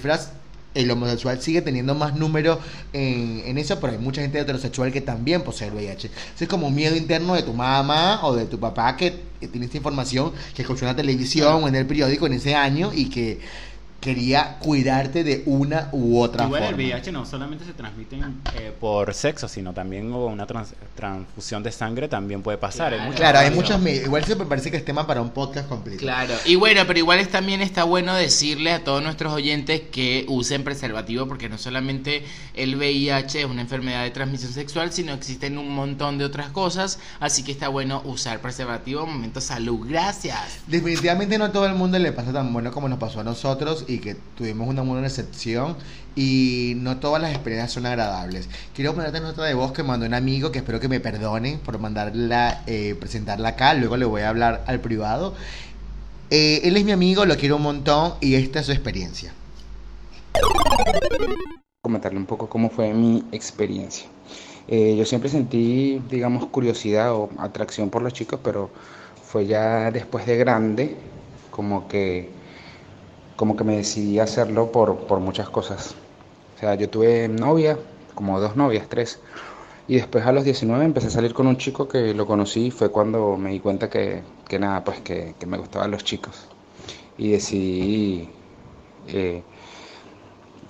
[0.75, 2.61] el homosexual sigue teniendo más número
[2.93, 6.11] en, eso, pero hay mucha gente heterosexual que también posee el VIH.
[6.39, 9.79] es como un miedo interno de tu mamá o de tu papá que, tiene esta
[9.79, 13.41] información, que escuchó en la televisión o en el periódico en ese año y que
[14.01, 16.83] quería cuidarte de una u otra Igual forma.
[16.83, 18.17] el VIH no solamente se transmite
[18.57, 20.47] eh, por sexo, sino también una
[20.95, 22.97] transfusión de sangre también puede pasar.
[23.15, 23.81] Claro, hay, muchas...
[23.87, 26.01] Igual se me parece que es tema para un podcast completo.
[26.01, 30.25] Claro, y bueno, pero igual es, también está bueno decirle a todos nuestros oyentes que
[30.29, 32.25] usen preservativo porque no solamente
[32.55, 36.99] el VIH es una enfermedad de transmisión sexual, sino existen un montón de otras cosas,
[37.21, 39.05] así que está bueno usar preservativo.
[39.07, 40.61] Momento salud, gracias.
[40.67, 43.85] Definitivamente no a todo el mundo le pasa tan bueno como nos pasó a nosotros
[43.91, 45.77] y que tuvimos una buena recepción
[46.15, 48.49] y no todas las experiencias son agradables.
[48.75, 51.79] Quiero ponerte nota de voz que mandó un amigo que espero que me perdone por
[51.79, 55.35] mandarla, eh, presentarla acá, luego le voy a hablar al privado.
[56.31, 59.33] Eh, él es mi amigo, lo quiero un montón y esta es su experiencia.
[61.83, 64.07] comentarle un poco cómo fue mi experiencia.
[64.69, 68.71] Eh, yo siempre sentí, digamos, curiosidad o atracción por los chicos, pero
[69.25, 70.97] fue ya después de grande
[71.51, 72.31] como que,
[73.41, 75.95] como que me decidí a hacerlo por, por muchas cosas.
[76.57, 77.79] O sea, yo tuve novia,
[78.15, 79.19] como dos novias, tres.
[79.89, 82.91] Y después a los 19 empecé a salir con un chico que lo conocí fue
[82.91, 86.49] cuando me di cuenta que, que nada, pues que, que me gustaban los chicos.
[87.17, 88.29] Y decidí
[89.09, 89.43] eh,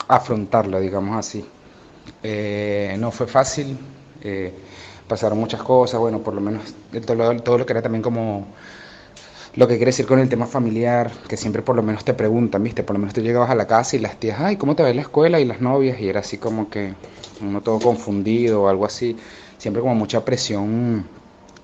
[0.07, 1.45] afrontarlo, digamos así.
[2.23, 3.77] Eh, no fue fácil,
[4.23, 4.55] eh,
[5.09, 6.73] pasaron muchas cosas, bueno, por lo menos
[7.05, 8.47] todo, todo, lo que era también como
[9.57, 12.63] lo que quiere decir con el tema familiar, que siempre por lo menos te preguntan,
[12.63, 12.83] ¿viste?
[12.83, 14.91] Por lo menos tú llegabas a la casa y las tías, ay, ¿cómo te va
[14.91, 15.41] en la escuela?
[15.41, 16.95] Y las novias, y era así como que
[17.41, 19.17] uno todo confundido o algo así,
[19.59, 21.07] siempre como mucha presión,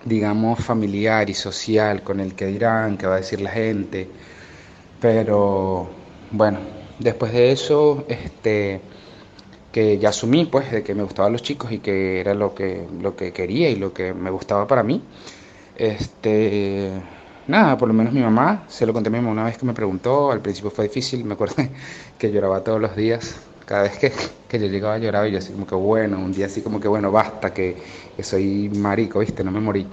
[0.05, 4.09] digamos, familiar y social con el que dirán, qué va a decir la gente,
[5.01, 5.89] pero
[6.31, 6.59] bueno,
[6.99, 8.81] después de eso, este
[9.73, 12.87] que ya asumí pues de que me gustaban los chicos y que era lo que
[13.03, 15.03] lo que quería y lo que me gustaba para mí
[15.77, 16.93] este
[17.47, 19.67] nada por lo menos mi mamá se lo conté a mi mamá una vez que
[19.67, 21.57] me preguntó al principio fue difícil me acuerdo
[22.19, 24.13] que lloraba todos los días cada vez que,
[24.49, 26.89] que yo llegaba lloraba y yo así como que bueno un día así como que
[26.89, 27.77] bueno basta que,
[28.17, 29.87] que soy marico viste no me morí.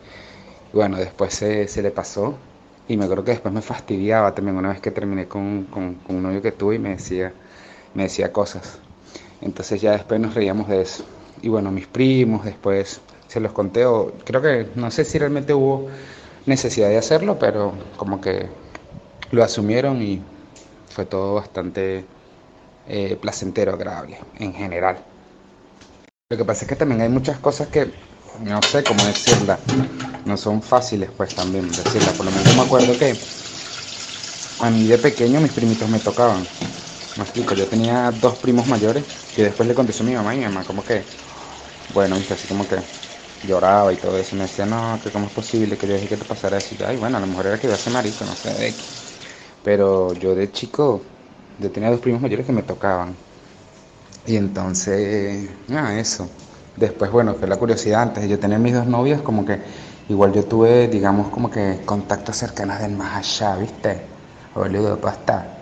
[0.74, 2.38] Bueno después se, se le pasó
[2.88, 6.18] y me acuerdo que después me fastidiaba también una vez que terminé con, con, con
[6.18, 7.34] un novio que tuve y me decía
[7.94, 8.80] me decía cosas.
[9.42, 11.06] Entonces ya después nos reíamos de eso.
[11.42, 15.54] Y bueno, mis primos después se los conté, o creo que no sé si realmente
[15.54, 15.90] hubo
[16.46, 18.50] necesidad de hacerlo, pero como que
[19.32, 20.24] lo asumieron y
[20.90, 22.08] fue todo bastante
[22.86, 25.06] eh, placentero, agradable en general.
[26.30, 27.94] Lo que pasa es que también hay muchas cosas que
[28.40, 29.60] no sé cómo decirla,
[30.26, 32.12] no son fáciles pues también decirla.
[32.14, 33.20] Por lo menos me acuerdo que
[34.60, 36.50] a mí de pequeño mis primitos me tocaban.
[37.16, 40.40] Me explico, yo tenía dos primos mayores y después le contestó a mi mamá y
[40.40, 41.06] mi mamá como que,
[41.90, 42.84] bueno, así como que
[43.44, 44.36] lloraba y todo eso.
[44.36, 46.76] Me decía, no, que cómo es posible que yo dije que te pasara eso.
[46.76, 48.78] Y yo, ay, bueno, a lo mejor era que iba a ser marico, no sé.
[49.64, 51.06] Pero yo de chico,
[51.58, 53.18] yo tenía dos primos mayores que me tocaban.
[54.26, 56.30] Y entonces, nada, eso.
[56.76, 59.62] Después, bueno, fue la curiosidad antes de yo tener mis dos novias, como que
[60.08, 64.08] igual yo tuve, digamos, como que contactos cercanos del más allá, ¿viste?
[64.56, 65.60] Boludo, pasta.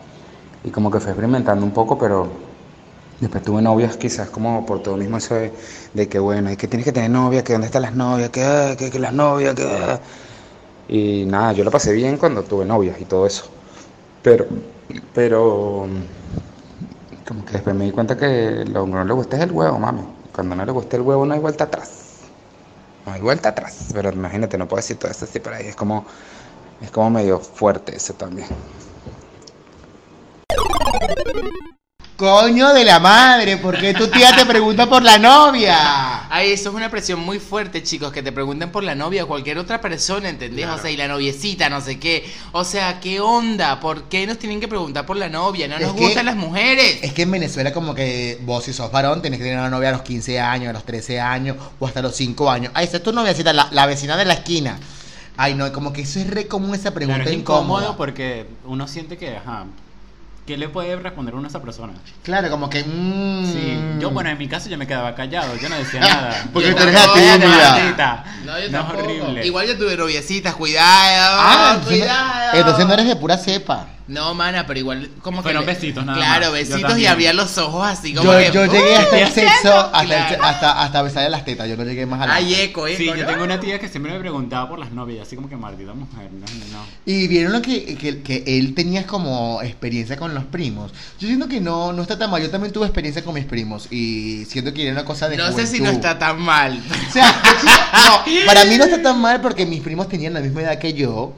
[0.64, 2.41] Y como que fue experimentando un poco, pero
[3.22, 5.36] Después tuve novias quizás como por todo mismo eso
[5.94, 8.90] de, que bueno, es que tienes que tener novia, que dónde están las novias, que,
[8.92, 10.00] que, las novias, que...
[10.90, 13.46] Y nada, yo la pasé bien cuando tuve novias y todo eso.
[14.24, 14.48] Pero,
[15.14, 15.88] pero,
[17.28, 19.78] como que después me di cuenta que lo que no le gusta es el huevo,
[19.78, 20.02] mami.
[20.34, 22.22] Cuando no le gusta el huevo no hay vuelta atrás.
[23.06, 23.90] No hay vuelta atrás.
[23.94, 25.68] Pero imagínate, no puedo decir todo esto así por ahí.
[25.68, 26.06] Es como,
[26.82, 28.48] es como medio fuerte eso también.
[32.26, 36.30] Coño de la madre, porque tu tía te pregunta por la novia.
[36.30, 39.28] Ay, eso es una presión muy fuerte, chicos, que te pregunten por la novia o
[39.28, 40.68] cualquier otra persona, ¿entendés?
[40.68, 42.32] O sea, y la noviecita, no sé qué.
[42.52, 43.80] O sea, ¿qué onda?
[43.80, 45.68] ¿Por qué nos tienen que preguntar por la novia?
[45.68, 47.00] ¿No Es nos que- gustan las mujeres?
[47.02, 49.90] Es que en Venezuela como que vos si sos varón tenés que tener una novia
[49.90, 52.72] a los 15 años, a los 13 años o hasta los 5 años.
[52.76, 54.78] Ahí está tu noviacita, la, la vecina de la esquina.
[55.38, 57.62] Ay, no, como que eso es re común esa pregunta Claro, es incómoda.
[57.82, 59.66] incómodo porque uno siente que, ajá,
[60.52, 61.94] ¿qué le puede responder uno a esa persona?
[62.24, 62.84] Claro, como que...
[62.84, 66.46] mm, Sí, yo, bueno, en mi caso yo me quedaba callado, yo no decía nada.
[66.52, 68.26] Porque tú eres tímida.
[68.46, 69.46] No, yo No, es horrible.
[69.48, 72.52] Igual yo tuve noviecitas, cuidado, Ah, cuidado.
[72.60, 73.88] entonces no eres de pura cepa.
[74.12, 75.68] No, mana, pero igual como Fueron que...
[75.72, 76.68] le- besitos nada Claro, más.
[76.68, 78.52] Yo besitos y abría los ojos así como Yo, que...
[78.52, 80.44] yo llegué hasta el ¿qué sexo, hasta, el- Claro.
[80.44, 82.36] hasta, hasta besarle las tetas, yo no llegué más a la...
[82.36, 82.98] Ay, eco, eco.
[82.98, 83.26] Sí, yo ¿no?
[83.26, 86.30] tengo una tía que siempre me preguntaba por las novias, así como que maldita mujer,
[86.34, 86.86] no, no.
[87.06, 90.92] Y vieron lo que, que, que él tenía como experiencia con los primos.
[91.20, 92.42] Yo siento que no, no está tan mal.
[92.42, 95.48] Yo también tuve experiencia con mis primos y siento que era una cosa de No
[95.54, 95.86] sé si juventud.
[95.86, 96.82] no está tan mal.
[97.10, 100.42] O sea, yo no, para mí no está tan mal porque mis primos tenían la
[100.42, 101.34] misma edad que yo.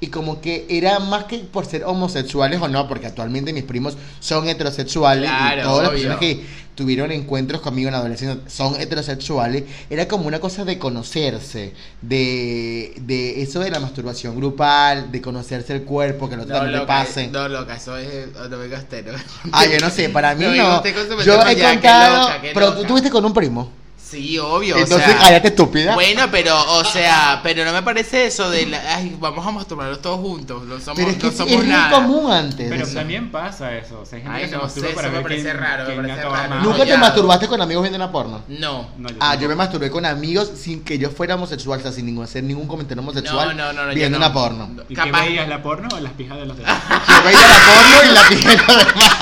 [0.00, 3.96] Y como que era más que por ser homosexuales o no, porque actualmente mis primos
[4.20, 6.46] son heterosexuales Claro, y todas las personas que
[6.76, 12.92] tuvieron encuentros conmigo en la adolescencia son heterosexuales, era como una cosa de conocerse, de,
[13.00, 16.86] de eso de la masturbación grupal, de conocerse el cuerpo, que no, también te loca,
[16.86, 17.32] pasen.
[17.32, 18.28] No, loca, eso es...
[18.48, 19.12] No gasté, no.
[19.50, 20.84] Ah, yo no sé, para mí No, no.
[21.24, 22.88] Yo he contado, loca, pero tú loca.
[22.88, 23.72] tuviste con un primo.
[24.10, 24.76] Sí, obvio.
[24.78, 25.92] Entonces, o sea, cállate estúpida.
[25.94, 30.00] Bueno, pero, o sea, pero no me parece eso de, la- ay, vamos a masturbarnos
[30.00, 30.62] todos juntos.
[30.64, 31.90] No somos, Pero es que no es, somos es muy nada.
[31.90, 32.68] común antes.
[32.70, 32.94] Pero eso.
[32.94, 34.00] también pasa eso.
[34.00, 35.58] O sea, hay gente Ay, que se no masturba sé, para eso me parece quién,
[35.58, 36.58] raro, me parece.
[36.62, 38.40] ¿Nunca te masturbaste con amigos viendo una porno?
[38.48, 38.88] No.
[38.96, 41.92] No, yo Ah, yo me masturbé con amigos sin que yo fuera homosexual, o sea,
[41.92, 44.24] sin ningún, hacer ningún comentario homosexual, No, no, no, viendo no.
[44.24, 44.70] una porno.
[44.88, 46.78] ¿Y Capaz- qué veías, la porno o las pijas de los demás?
[47.08, 49.16] Yo veía la porno y la pija de los demás.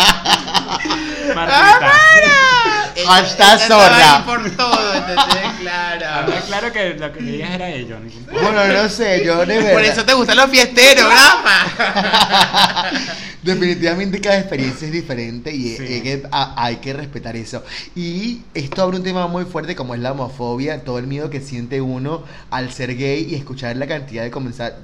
[1.34, 1.93] Martita.
[3.09, 5.53] Ahí por todo, ¿entendés?
[5.61, 6.07] Claro.
[6.07, 7.99] Habla claro que lo que veías era ellos.
[8.33, 9.72] Bueno, no sé, yo de verdad.
[9.72, 12.91] Por eso te gustan los fiesteros, Rafa.
[13.43, 15.83] Definitivamente cada experiencia es diferente y Sí.
[15.85, 17.62] hay, que, a- hay que respetar eso.
[17.95, 21.41] Y esto abre un tema muy fuerte como es la homofobia, todo el miedo que
[21.41, 24.31] siente uno al ser gay y escuchar la cantidad de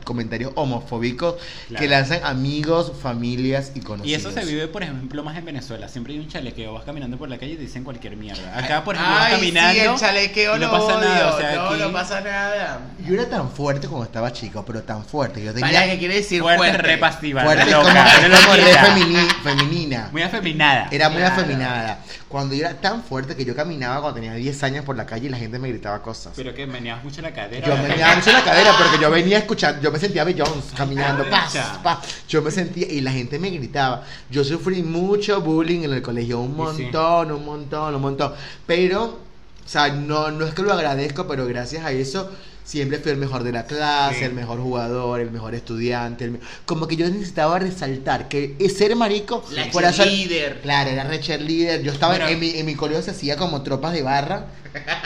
[0.05, 1.35] comentarios homofóbicos
[1.69, 1.83] Claro.
[1.83, 4.21] que lanzan amigos, familias y Y conocidos.
[4.21, 5.89] eso se vive, por ejemplo, más en Venezuela.
[5.89, 8.57] Siempre hay un chalequeo, vas caminando por la calle y te dicen cualquier mierda.
[8.57, 9.82] Acá, por ejemplo, vas caminando.
[9.83, 11.09] Sí, el chalequeo no lo pasa odio.
[11.09, 11.35] nada.
[11.35, 12.81] O sea, no, aquí, no pasa nada.
[13.07, 15.41] Yo era tan fuerte cuando estaba chico, pero tan fuerte.
[15.41, 16.79] que Yo tenía Para, ¿qué quiere decir fuerte, fuerte?
[16.79, 20.09] re pasiva, fuerte como, loca, re como re femini- femenina.
[20.13, 20.89] Muy afeminada.
[20.91, 21.35] Era muy Claro.
[21.35, 21.99] afeminada.
[22.29, 25.27] Cuando yo era tan fuerte que yo caminaba cuando tenía 10 años por la calle
[25.27, 26.33] y la gente me gritaba cosas.
[26.35, 27.67] Pero que meneabas mucho la cadera.
[27.67, 31.29] Yo me meneaba mucho la cadera porque yo venía escuchando, yo me sentía Jones caminando,
[31.29, 31.83] pa, Concha.
[31.83, 32.01] pa.
[32.29, 34.03] yo me sentía y la gente me gritaba.
[34.31, 36.83] Yo sufrí mucho bullying en el colegio, un Y sí.
[36.85, 38.33] montón, un montón, un montón.
[38.67, 39.21] Pero,
[39.65, 42.31] o sea, no, no es que lo agradezco, pero gracias a eso
[42.65, 44.25] siempre fui el mejor de la clase, Sí.
[44.25, 46.25] el mejor jugador, el mejor estudiante.
[46.25, 50.61] el me- como que yo necesitaba resaltar que ser marico La cheerleader.
[50.61, 51.83] Claro, era re cheerleader.
[51.83, 52.29] Yo estaba Bueno.
[52.31, 54.47] en, mi, en mi colegio se hacía como tropas de barra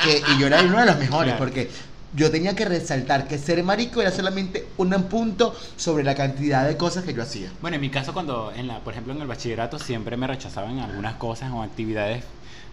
[0.05, 1.39] que- y yo era uno de los mejores Claro.
[1.39, 1.71] porque
[2.15, 6.77] yo tenía que resaltar que ser marico era solamente un punto sobre la cantidad de
[6.77, 7.51] cosas que yo hacía.
[7.61, 10.79] Bueno, en mi caso, cuando, en la, por ejemplo, en el bachillerato siempre me rechazaban
[10.79, 12.23] algunas cosas o actividades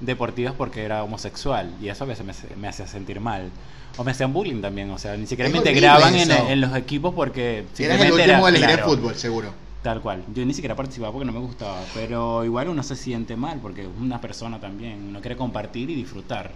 [0.05, 3.49] deportivas porque era homosexual y eso a veces me, me hacía sentir mal.
[3.97, 6.75] O me hacían bullying también, o sea, ni siquiera Es me integraban en, en los
[6.75, 9.53] equipos porque Eres el último era- de elegir claro, fútbol, seguro.
[9.83, 10.23] Tal cual.
[10.33, 13.81] Yo ni siquiera participaba porque no me gustaba, pero igual uno se siente mal porque
[13.81, 16.51] es una persona también, uno quiere compartir y disfrutar.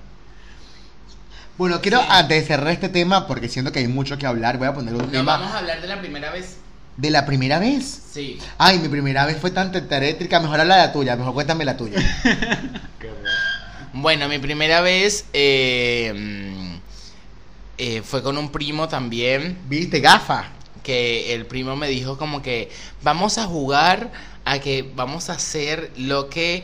[1.57, 4.67] Bueno, quiero antes de cerrar este tema, porque siento que hay mucho que hablar, voy
[4.67, 6.57] a poner un No tema vamos a hablar de la primera vez.
[6.97, 8.03] de la primera vez.
[8.11, 8.39] Sí.
[8.57, 11.75] Ay, mi primera vez fue tan tetátrica, mejor habla de la tuya, mejor cuéntame la
[11.77, 11.97] tuya.
[13.99, 16.75] Bueno, mi primera vez eh, mm,
[17.79, 19.57] eh, fue con un primo también.
[19.67, 20.51] ¿Viste, gafa?
[20.83, 22.69] que el primo me dijo como que
[23.03, 24.09] vamos a jugar
[24.45, 26.63] a que vamos a hacer lo que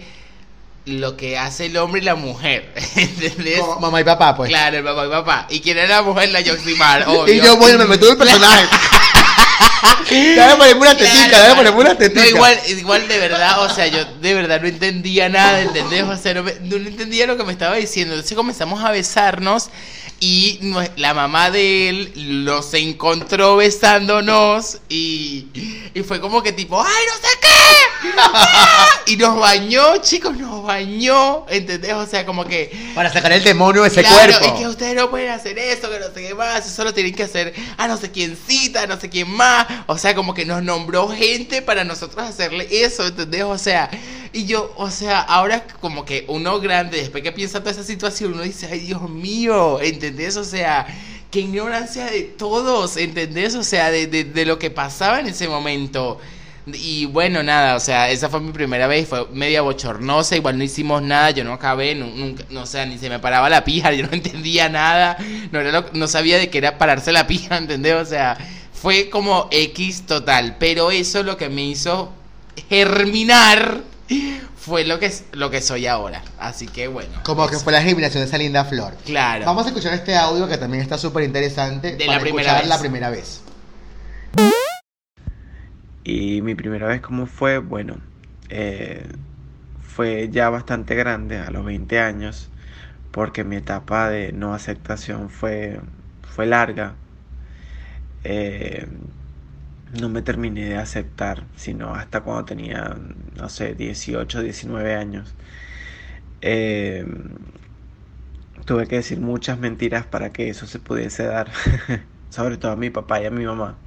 [0.85, 3.59] lo que hace el hombre y la mujer, ¿entendés?
[3.59, 4.49] Como mamá y papá, pues.
[4.49, 5.47] Claro, el papá y papá.
[5.49, 6.31] ¿Y quién era la mujer?
[6.31, 7.33] La Yoximar, obvio.
[7.33, 8.63] Y yo, bueno, me metí en el personaje.
[10.35, 12.21] Dale una tetica, Claro, dale una tetica.
[12.21, 16.03] No, igual, igual de verdad, o sea, yo de verdad no entendía nada, ¿entendés?
[16.03, 18.13] O sea, no, me- no entendía lo que me estaba diciendo.
[18.13, 19.69] Entonces comenzamos a besarnos
[20.19, 20.59] y
[20.97, 25.47] la mamá de él los encontró besándonos y,
[25.93, 28.09] y fue como que tipo, ¡ay, no sé qué!
[28.17, 28.89] ¡Ah!
[29.05, 31.93] Y nos bañó, chicos, nos bañó, ¿entendés?
[31.93, 32.71] O sea, como que...
[32.95, 34.55] Para sacar el demonio de ese Claro, cuerpo.
[34.55, 37.13] es que ustedes no pueden hacer eso, que no sé qué más, eso lo tienen
[37.13, 39.67] que hacer a no sé quién cita, a no sé quién más.
[39.87, 43.43] O sea, como que nos nombró gente para nosotros hacerle eso, ¿entendés?
[43.43, 43.89] O sea,
[44.33, 48.33] y yo, o sea, ahora como que uno grande, después que piensa toda esa situación,
[48.33, 50.37] uno dice, ay Dios mío, ¿entendés?
[50.37, 50.87] O sea,
[51.29, 53.53] qué ignorancia de todos, ¿entendés?
[53.55, 56.19] O sea, de, de, lo que pasaba en ese momento.
[56.65, 60.63] Y bueno, nada, o sea, esa fue mi primera vez, fue media bochornosa, igual no
[60.63, 63.63] hicimos nada, yo no acabé, nu- nunca, no, o sea, ni se me paraba la
[63.63, 65.17] pija, yo no entendía nada,
[65.51, 65.59] no,
[65.93, 67.95] no sabía de qué era pararse la pija, ¿entendés?
[67.95, 68.37] O sea,
[68.73, 72.11] fue como X total, pero eso lo que me hizo
[72.69, 73.92] germinar
[74.57, 77.21] fue lo que, es- lo que soy ahora, así que bueno.
[77.23, 78.93] Como que fue la germinación de esa linda flor.
[79.05, 79.45] Claro.
[79.45, 81.95] Vamos a escuchar este audio que también está súper interesante.
[81.95, 82.69] De para la primera escuchar vez.
[82.69, 83.41] la primera vez.
[86.03, 87.59] Y mi primera vez, ¿cómo fue?
[87.59, 87.97] Bueno,
[88.49, 89.05] eh,
[89.81, 92.49] fue ya bastante grande, a los 20 años,
[93.11, 95.79] porque mi etapa de no aceptación fue,
[96.35, 96.95] fue larga.
[98.25, 98.87] Eh,
[99.99, 102.97] no me terminé de aceptar, sino hasta cuando tenía,
[103.35, 105.35] no sé, 18, 19 años.
[106.41, 107.05] Eh,
[108.65, 111.51] tuve que decir muchas mentiras para que eso se pudiese dar,
[112.29, 113.79] sobre todo a mi papá y a mi mamá.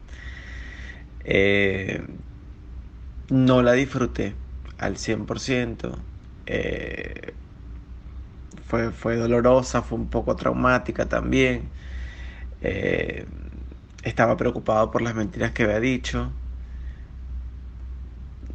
[1.25, 2.01] Eh,
[3.31, 4.37] no la disfruté
[4.79, 6.05] al 100%.
[6.47, 7.37] eh,
[8.63, 11.73] fue, fue dolorosa, fue un poco traumática también.
[12.61, 13.27] eh,
[14.09, 16.31] estaba preocupado por las mentiras que había dicho.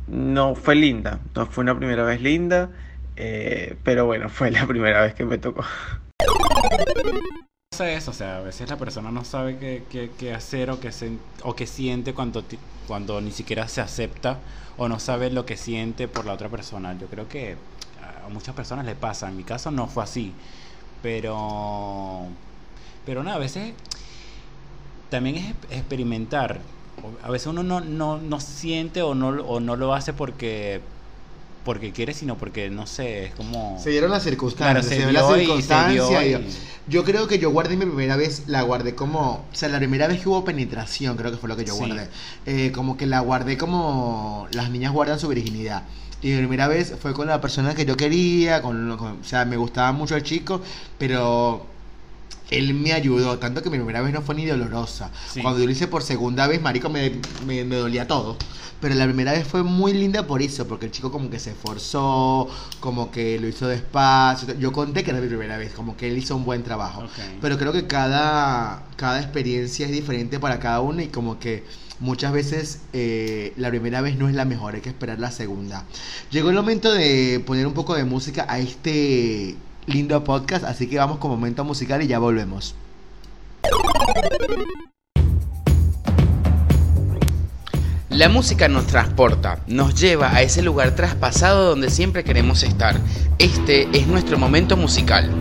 [0.08, 2.72] No fue linda, no fue una primera vez linda,
[3.16, 5.64] eh, pero bueno, fue la primera vez que me tocó.
[7.80, 11.18] eso, o sea, a veces la persona no sabe qué, qué- hacer o qué, sen-
[11.44, 12.44] o qué siente cuando,
[12.88, 14.38] cuando ni siquiera se acepta
[14.78, 16.96] o no sabe lo que siente por la otra persona.
[17.00, 17.56] Yo creo que
[18.24, 20.34] a muchas personas le pasa, en mi caso no fue así,
[21.02, 22.28] pero,
[23.06, 23.74] pero nada, a veces
[25.12, 26.60] también es experimentar.
[27.24, 30.82] A veces uno no, no, no siente o no, o no lo hace porque
[31.64, 33.78] porque quiere, sino porque, no sé, es como...
[33.80, 36.20] Se dieron las circunstancias, Claro, se se, dio la dio y se circunstancia.
[36.22, 36.58] dio y- y-
[36.88, 40.08] Yo creo que yo guardé mi primera vez, la guardé como, o sea, la primera
[40.08, 41.80] vez que hubo penetración, creo que fue lo que yo Sí.
[41.86, 42.08] guardé.
[42.48, 45.84] Eh, como que la guardé como las niñas guardan su virginidad.
[46.24, 49.46] Y mi primera vez fue con la persona que yo quería, con, con- o sea,
[49.46, 50.62] me gustaba mucho el chico,
[50.98, 51.68] pero
[52.52, 55.10] él me ayudó, tanto que mi primera vez no fue ni dolorosa.
[55.32, 55.42] Sí.
[55.42, 57.14] Cuando yo lo hice por segunda vez, marico, me,
[57.46, 58.38] me, me dolía todo.
[58.82, 61.52] Pero la primera vez fue muy linda por eso, porque el chico como que se
[61.52, 62.50] esforzó,
[62.80, 64.56] como que lo hizo despacio.
[64.58, 67.04] Yo conté que era mi primera vez, como que él hizo un buen trabajo.
[67.40, 71.64] Pero creo que cada, cada experiencia es diferente para cada uno y como que
[72.00, 75.86] muchas veces eh, la primera vez no es la mejor, hay que esperar la segunda.
[76.32, 79.56] Llegó el momento de poner un poco de música a este
[79.86, 82.76] lindo podcast, así que vamos con momento musical y ya volvemos.
[88.10, 93.00] La música nos transporta, nos lleva a ese lugar traspasado donde siempre queremos estar.
[93.40, 95.32] Este es nuestro momento musical.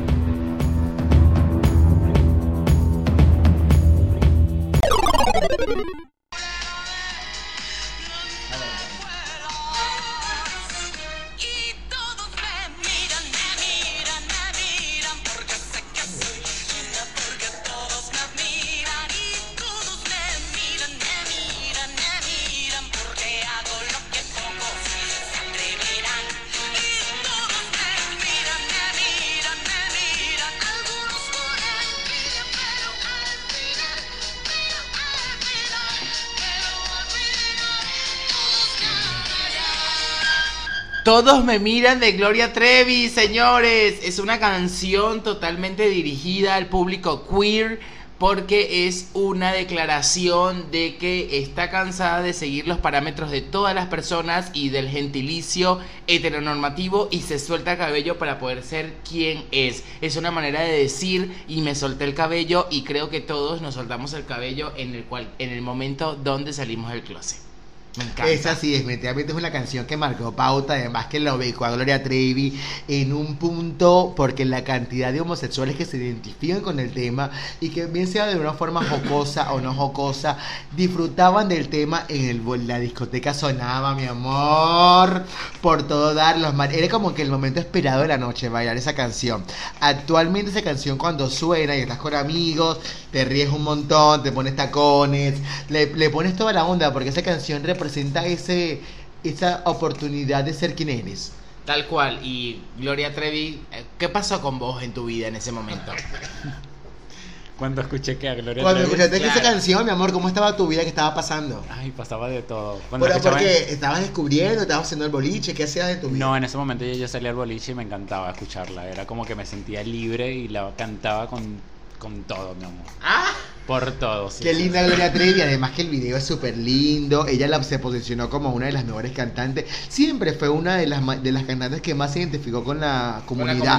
[41.10, 43.98] Todos me miran de Gloria Trevi, señores.
[44.04, 47.80] Es una canción totalmente dirigida al público queer
[48.16, 53.88] porque es una declaración de que está cansada de seguir los parámetros de todas las
[53.88, 59.82] personas y del gentilicio heteronormativo y se suelta el cabello para poder ser quien es.
[60.00, 63.74] Es una manera de decir y me solté el cabello y creo que todos nos
[63.74, 67.49] soltamos el cabello en el cual en el momento donde salimos del closet.
[67.96, 68.30] Me encanta.
[68.30, 72.02] Esa sí, definitivamente es una canción que marcó pauta, además que lo ubicó a Gloria
[72.04, 77.32] Trevi en un punto, porque la cantidad de homosexuales que se identifican con el tema
[77.58, 80.38] y que bien sea de una forma jocosa o no jocosa,
[80.76, 85.24] disfrutaban del tema en el, la discoteca sonaba, mi amor,
[85.60, 88.76] por todo dar los mar- Era como que el momento esperado de la noche, bailar
[88.76, 89.42] esa canción.
[89.80, 92.78] Actualmente esa canción cuando suena y estás con amigos,
[93.10, 97.22] te ríes un montón, te pones tacones, le, le pones toda la onda, porque esa
[97.22, 98.80] canción representa ese,
[99.24, 101.32] esa oportunidad de ser quien eres.
[101.64, 102.18] Tal cual.
[102.24, 105.92] Y Gloria Trevi, eh, ¿qué pasó con vos en tu vida en ese momento?
[107.58, 109.48] Cuando escuché que a Gloria Cuando Trevi- escuchaste esa claro.
[109.50, 110.80] canción, mi amor, ¿cómo estaba tu vida?
[110.80, 111.62] ¿Qué estaba pasando?
[111.68, 112.80] Ay, pasaba de todo.
[112.88, 116.24] Cuando Bueno, escuchaba- porque estabas descubriendo, estabas haciendo el boliche, ¿qué hacías de tu vida?
[116.24, 118.88] No, en ese momento yo ya salía al boliche y me encantaba escucharla.
[118.88, 121.60] Era como que me sentía libre y la cantaba con,
[122.00, 122.86] con todo, mi amor.
[123.02, 123.26] ¡Ah!
[123.66, 124.42] Por todo, sí.
[124.42, 124.62] Qué sí.
[124.64, 127.28] linda Gloria Trevi, además que el video es súper lindo.
[127.28, 129.66] Ella la, se posicionó como una de las mejores cantantes.
[129.88, 133.22] Siempre fue una de las, ma- de las cantantes que más se identificó con la
[133.26, 133.78] comunidad.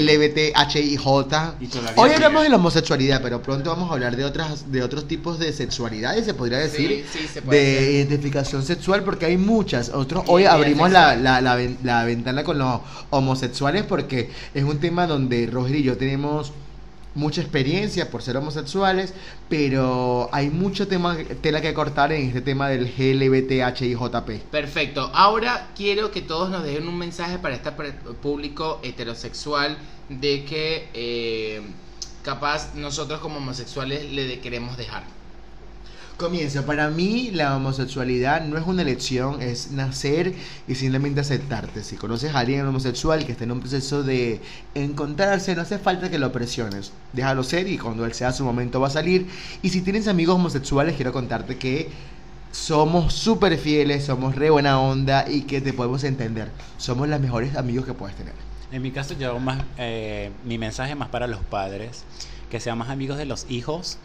[0.00, 1.02] LBTHIJ.
[1.04, 5.06] Todavía Hoy hablamos de la homosexualidad, pero pronto vamos a hablar de otras de otros
[5.06, 7.94] tipos de sexualidades, se podría decir, Sí, sí, se puede de decir.
[8.08, 9.90] identificación sexual, porque hay muchas.
[9.90, 14.78] Nosotros Sí, hoy abrimos la, la, la la ventana con los homosexuales porque es un
[14.78, 16.52] tema donde Roger y yo tenemos
[17.18, 19.12] mucha experiencia por ser homosexuales,
[19.48, 24.44] pero hay mucho tema, tela que cortar en este tema del GLBTHIJP.
[24.50, 25.10] Perfecto.
[25.12, 27.72] Ahora quiero que todos nos dejen un mensaje para este
[28.22, 29.76] público heterosexual
[30.08, 31.60] de que eh,
[32.22, 35.17] capaz nosotros como homosexuales le queremos dejar.
[36.18, 36.66] Comienzo.
[36.66, 40.34] Para mí la homosexualidad no es una elección, es nacer
[40.66, 41.84] y simplemente aceptarte.
[41.84, 44.40] Si conoces a alguien homosexual que está en un proceso de
[44.74, 46.90] encontrarse, no hace falta que lo presiones.
[47.12, 49.28] Déjalo ser y cuando él sea su momento va a salir.
[49.62, 51.88] Y si tienes amigos homosexuales, quiero contarte que
[52.50, 56.50] somos súper fieles, somos re buena onda y que te podemos entender.
[56.78, 58.34] Somos los mejores amigos que puedes tener.
[58.72, 62.02] En mi caso, yo más, eh, mi mensaje más para los padres
[62.50, 63.98] que sean más amigos de los hijos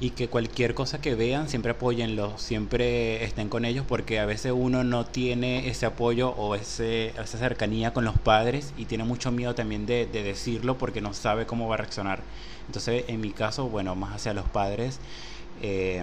[0.00, 4.52] y que cualquier cosa que vean siempre apóyenlos, siempre estén con ellos porque a veces
[4.56, 9.30] uno no tiene ese apoyo o ese, esa cercanía con los padres y tiene mucho
[9.30, 12.22] miedo también de, de decirlo porque no sabe cómo va a reaccionar.
[12.66, 15.00] Entonces, en mi caso, bueno, más hacia los padres,
[15.60, 16.02] eh,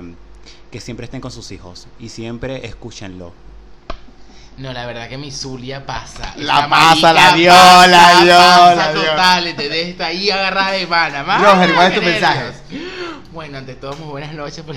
[0.72, 3.34] que siempre estén con sus hijos y siempre escúchenlo.
[4.58, 6.34] No, la verdad que mi Zulia pasa.
[6.38, 9.04] La pasa, la dio, pasa, la dio, pasa la dio.
[9.04, 9.88] total, ¿entendés?
[9.90, 11.38] Está ahí agarrada de mana.
[11.38, 12.42] Roger, ¿cuál es tu mensaje?
[13.32, 14.76] Bueno, ante todo, muy buenas noches por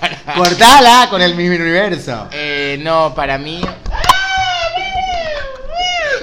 [0.00, 0.32] carajo.
[0.38, 2.28] Cortala con el mismo universo.
[2.30, 3.62] Eh, no, para mí.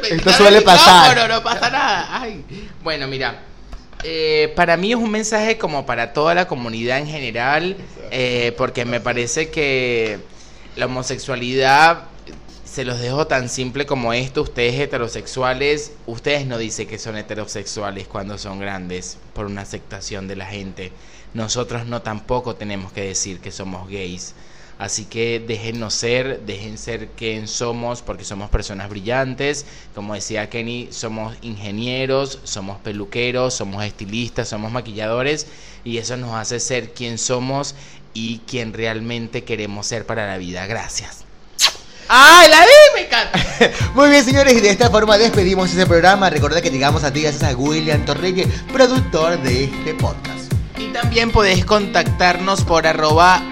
[0.08, 1.16] Esto suele pasar.
[1.16, 2.08] No, no, no pasa nada.
[2.12, 2.46] Ay.
[2.84, 3.40] Bueno, mira.
[4.04, 7.76] eh, para mí es un mensaje como para toda la comunidad en general,
[8.12, 10.20] eh, porque me parece que
[10.76, 12.04] la homosexualidad
[12.72, 14.44] se los dejo tan simple como esto.
[14.44, 20.36] Ustedes heterosexuales, ustedes no dicen que son heterosexuales cuando son grandes por una aceptación de
[20.36, 20.92] la gente.
[21.34, 24.36] Nosotros no tampoco tenemos que decir que somos gays.
[24.78, 29.66] Así que déjennos ser, dejen ser quien somos, porque somos personas brillantes.
[29.96, 35.48] Como decía Kenny, somos ingenieros, somos peluqueros, somos estilistas, somos maquilladores,
[35.84, 37.76] y eso nos hace ser quien somos
[38.14, 40.66] y quien realmente queremos ser para la vida.
[40.68, 41.29] Gracias.
[42.12, 42.72] ¡Ay, la vi!
[42.96, 43.40] Me encanta.
[43.94, 46.32] Muy bien, señores, y de esta forma despedimos este programa.
[46.32, 50.52] Recuerda que llegamos a ti gracias a William Torreque, productor de este podcast.
[50.80, 53.44] Y también podés contactarnos por arroba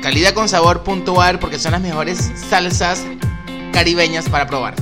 [0.00, 3.04] calidadconsabor.ar porque son las mejores salsas
[3.74, 4.74] caribeñas para probar.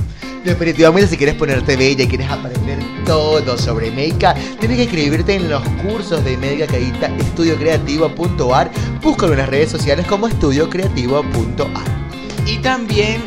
[0.45, 5.49] Definitivamente, si quieres ponerte bella y quieres aprender todo sobre Meika, tienes que inscribirte en
[5.49, 8.71] los cursos de Meika Caíta estudiocreativo.ar.
[9.01, 12.06] Búscalo en las redes sociales como estudiocreativo.ar.
[12.47, 13.21] Y también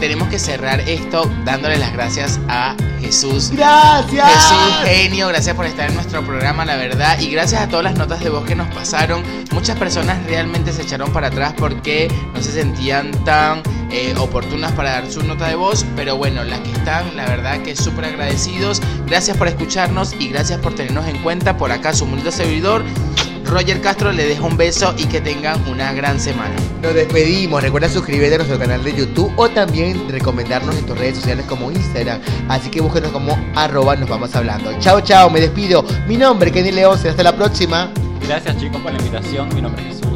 [0.00, 3.50] tenemos que cerrar esto dándole las gracias a Jesús.
[3.50, 4.26] ¡Gracias!
[4.26, 7.18] Jesús, genio, gracias por estar en nuestro programa, la verdad.
[7.20, 9.22] Y gracias a todas las notas de voz que nos pasaron.
[9.52, 14.90] Muchas personas realmente se echaron para atrás porque no se sentían tan eh, oportunas para
[14.90, 15.86] dar su nota de voz.
[15.96, 18.82] Pero bueno, las que están, la verdad que súper agradecidos.
[19.06, 21.56] Gracias por escucharnos y gracias por tenernos en cuenta.
[21.56, 22.84] Por acá, su humilde servidor,
[23.44, 26.54] Roger Castro, le dejo un beso y que tengan una gran semana.
[26.82, 27.62] Nos despedimos.
[27.62, 31.70] Recuerda suscribirte a nuestro canal de YouTube o también recomendarnos en tus redes sociales como
[31.70, 32.20] Instagram.
[32.48, 34.72] Así que búsquenos como arroba nos vamos hablando.
[34.80, 35.84] Chao, chao, me despido.
[36.06, 36.98] Mi nombre es Kenny León.
[37.04, 37.90] Hasta la próxima.
[38.26, 40.13] Gracias chicos por la invitación, mi nombre es Jesús